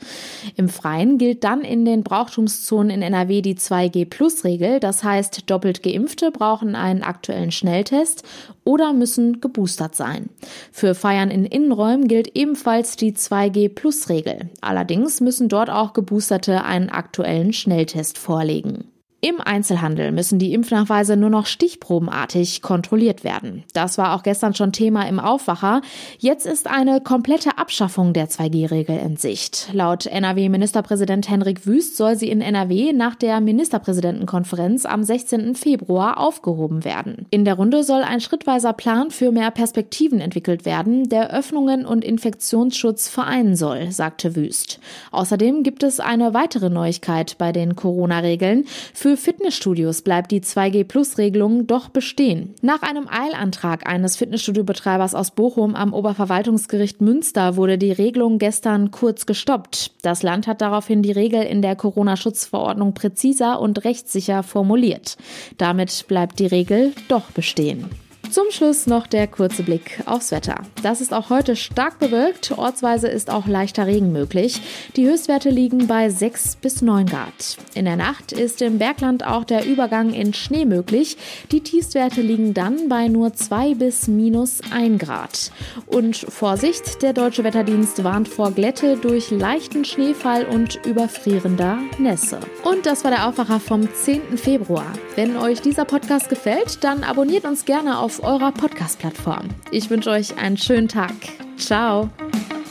Im 0.57 0.69
Freien 0.69 1.19
gilt 1.19 1.45
dann 1.45 1.61
in 1.61 1.85
den 1.85 2.03
Brauchtumszonen 2.03 2.91
in 2.91 3.03
NRW 3.03 3.43
die 3.43 3.57
2G-Plus-Regel, 3.57 4.81
das 4.81 5.05
heißt, 5.05 5.51
doppelt 5.51 5.83
Geimpfte 5.83 6.31
brauchen 6.31 6.75
einen 6.75 7.03
aktuellen 7.03 7.53
Schnelltest 7.53 8.25
oder 8.65 8.93
müssen 8.93 9.41
geboostert 9.41 9.95
sein. 9.95 10.31
Für 10.73 10.95
Feiern 10.95 11.31
in 11.31 11.45
Innenräumen 11.45 12.09
gilt 12.09 12.37
ebenfalls 12.37 12.97
die 12.97 13.13
2G-Plus-Regel. 13.13 14.51
Allerdings 14.61 15.21
müssen 15.21 15.49
dort 15.49 15.71
auch 15.71 15.93
Geboosterte 15.93 16.65
einen 16.65 16.89
aktuellen 16.89 17.53
Schnelltest 17.53 17.99
Test 17.99 18.17
vorlegen. 18.17 18.98
Im 19.21 19.41
Einzelhandel 19.41 20.13
müssen 20.13 20.39
die 20.39 20.55
Impfnachweise 20.55 21.17
nur 21.17 21.29
noch 21.29 21.47
stichprobenartig 21.47 22.63
kontrolliert 22.63 23.25
werden. 23.25 23.65
Das 23.73 23.99
war 23.99 24.15
auch 24.15 24.23
gestern 24.23 24.55
schon 24.55 24.71
Thema 24.71 25.09
im 25.09 25.19
Aufwacher. 25.19 25.83
Jetzt 26.21 26.47
ist 26.47 26.69
eine 26.69 27.01
komplette 27.01 27.59
Abschaffung 27.59 28.13
der 28.13 28.29
2G-Regel 28.29 28.97
in 28.97 29.17
Sicht. 29.17 29.71
Laut 29.73 30.07
NRW-Ministerpräsident 30.07 31.29
Henrik 31.29 31.67
Wüst 31.67 31.97
soll 31.97 32.15
sie 32.15 32.31
in 32.31 32.41
NRW 32.41 32.93
nach 32.93 33.17
der 33.17 33.41
Ministerpräsidentenkonferenz 33.41 34.87
am 34.87 35.03
16. 35.03 35.57
Februar 35.57 36.19
aufgehoben 36.19 36.85
werden. 36.85 37.27
In 37.31 37.45
der 37.45 37.55
Runde 37.55 37.83
soll 37.83 38.03
ein 38.03 38.21
schrittweiser 38.21 38.73
Plan 38.73 39.11
für 39.11 39.33
mehr 39.33 39.51
Perspektiven 39.51 40.21
entwickelt 40.21 40.65
werden, 40.65 41.09
der 41.09 41.35
Öffnungen 41.35 41.87
und 41.87 42.05
Infektionsschutz 42.05 43.09
vereinen 43.09 43.57
soll, 43.57 43.91
sagte 43.91 44.37
Wüst. 44.37 44.79
Außerdem 45.11 45.65
gibt 45.65 45.83
es 45.83 45.99
eine 45.99 46.35
weitere 46.35 46.71
Neuigkeit 46.71 47.37
bei 47.37 47.51
den 47.51 47.75
Corona-Regeln. 47.75 48.65
Für 48.95 49.08
für 49.09 49.17
Fitnessstudios 49.17 50.03
bleibt 50.03 50.31
die 50.33 50.43
2G-Plus-Regelung 50.43 51.67
doch 51.67 51.89
bestehen. 51.89 52.55
Nach 52.61 52.83
einem 52.83 53.09
Eilantrag 53.09 53.89
eines 53.89 54.17
Fitnessstudiobetreibers 54.17 55.15
aus 55.15 55.31
Bochum 55.31 55.75
am 55.75 55.95
Oberverwaltungsgericht 55.95 57.01
Münster 57.01 57.57
wurde 57.57 57.79
die 57.79 57.93
Regelung 57.93 58.39
gestern 58.39 58.91
kurz 58.91 59.25
gestoppt. 59.25 59.93
Das 60.03 60.23
Land 60.23 60.47
hat 60.47 60.61
daraufhin 60.61 61.03
die 61.03 61.13
Regel 61.13 61.43
in 61.43 61.63
der 61.63 61.75
Corona-Schutzverordnung 61.75 62.93
präziser 62.93 63.61
und 63.61 63.85
rechtssicher 63.87 64.43
formuliert. 64.43 65.17
Damit 65.57 66.05
bleibt 66.07 66.39
die 66.39 66.47
Regel 66.47 66.93
doch 67.09 67.31
bestehen. 67.31 67.87
Zum 68.31 68.51
Schluss 68.51 68.87
noch 68.87 69.07
der 69.07 69.27
kurze 69.27 69.63
Blick 69.63 70.03
aufs 70.05 70.33
Wetter. 70.33 70.57
Das 70.83 71.01
ist 71.01 71.15
auch 71.15 71.31
heute 71.31 71.57
stark 71.57 71.99
bewölkt. 71.99 72.53
Ortsweise 72.59 73.09
ist 73.09 73.31
auch 73.31 73.47
leichter 73.47 73.87
Regen 73.87 74.13
möglich. 74.13 74.61
Die 74.97 75.07
Höchstwerte 75.07 75.49
liegen 75.49 75.87
bei 75.87 76.11
6 76.11 76.57
bis 76.57 76.83
9 76.83 77.07
Grad. 77.07 77.57
In 77.75 77.87
der 77.87 77.97
Nacht 77.97 78.33
ist 78.33 78.61
im 78.61 78.79
Bergland 78.79 79.25
auch 79.25 79.45
der 79.45 79.65
Übergang 79.65 80.13
in 80.13 80.35
Schnee 80.35 80.67
möglich. 80.67 81.17
Die 81.53 81.63
Tiefstwerte 81.63 82.21
liegen 82.21 82.53
dann 82.53 82.91
bei 82.91 83.09
nur 83.09 83.33
2 83.33 83.75
bis 83.75 84.09
minus 84.09 84.61
1 84.71 84.99
Grad. 84.99 85.51
Und 85.87 86.17
Vorsicht, 86.17 87.01
der 87.01 87.15
Deutsche 87.15 87.45
Wetterdienst 87.45 88.05
warnt 88.05 88.29
vor 88.29 88.51
Glätte 88.51 88.99
durch 88.99 89.31
leichten 89.31 89.87
Schneefall 89.87 90.45
und 90.45 90.85
überfrierender 90.85 91.79
Nässe. 91.99 92.41
Und 92.63 92.85
das 92.85 93.05
war 93.05 93.11
der 93.11 93.27
Aufwacher 93.27 93.59
vom 93.59 93.89
10. 93.91 94.37
Februar. 94.37 94.93
Wenn 95.17 95.37
euch 95.39 95.63
dieser 95.63 95.87
Podcast 95.87 96.29
gefällt, 96.29 96.85
dann 96.85 97.05
abonniert 97.05 97.45
uns 97.47 97.65
gerne 97.65 97.99
auf 97.99 98.18
eurer 98.21 98.53
Podcast-Plattform. 98.53 99.49
Ich 99.71 99.91
wünsche 99.91 100.11
euch 100.11 100.37
einen 100.39 100.57
schönen 100.57 100.89
Tag. 100.89 101.13
Ciao. 101.57 102.11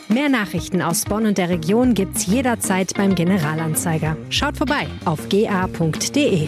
Mehr 0.08 0.30
Nachrichten 0.30 0.82
aus 0.82 1.04
Bonn 1.06 1.26
und 1.26 1.38
der 1.38 1.50
Region 1.50 1.94
gibt's 1.94 2.26
jederzeit 2.26 2.94
beim 2.96 3.14
Generalanzeiger. 3.14 4.16
Schaut 4.30 4.58
vorbei 4.58 4.88
auf 5.06 5.28
ga.de. 5.30 6.48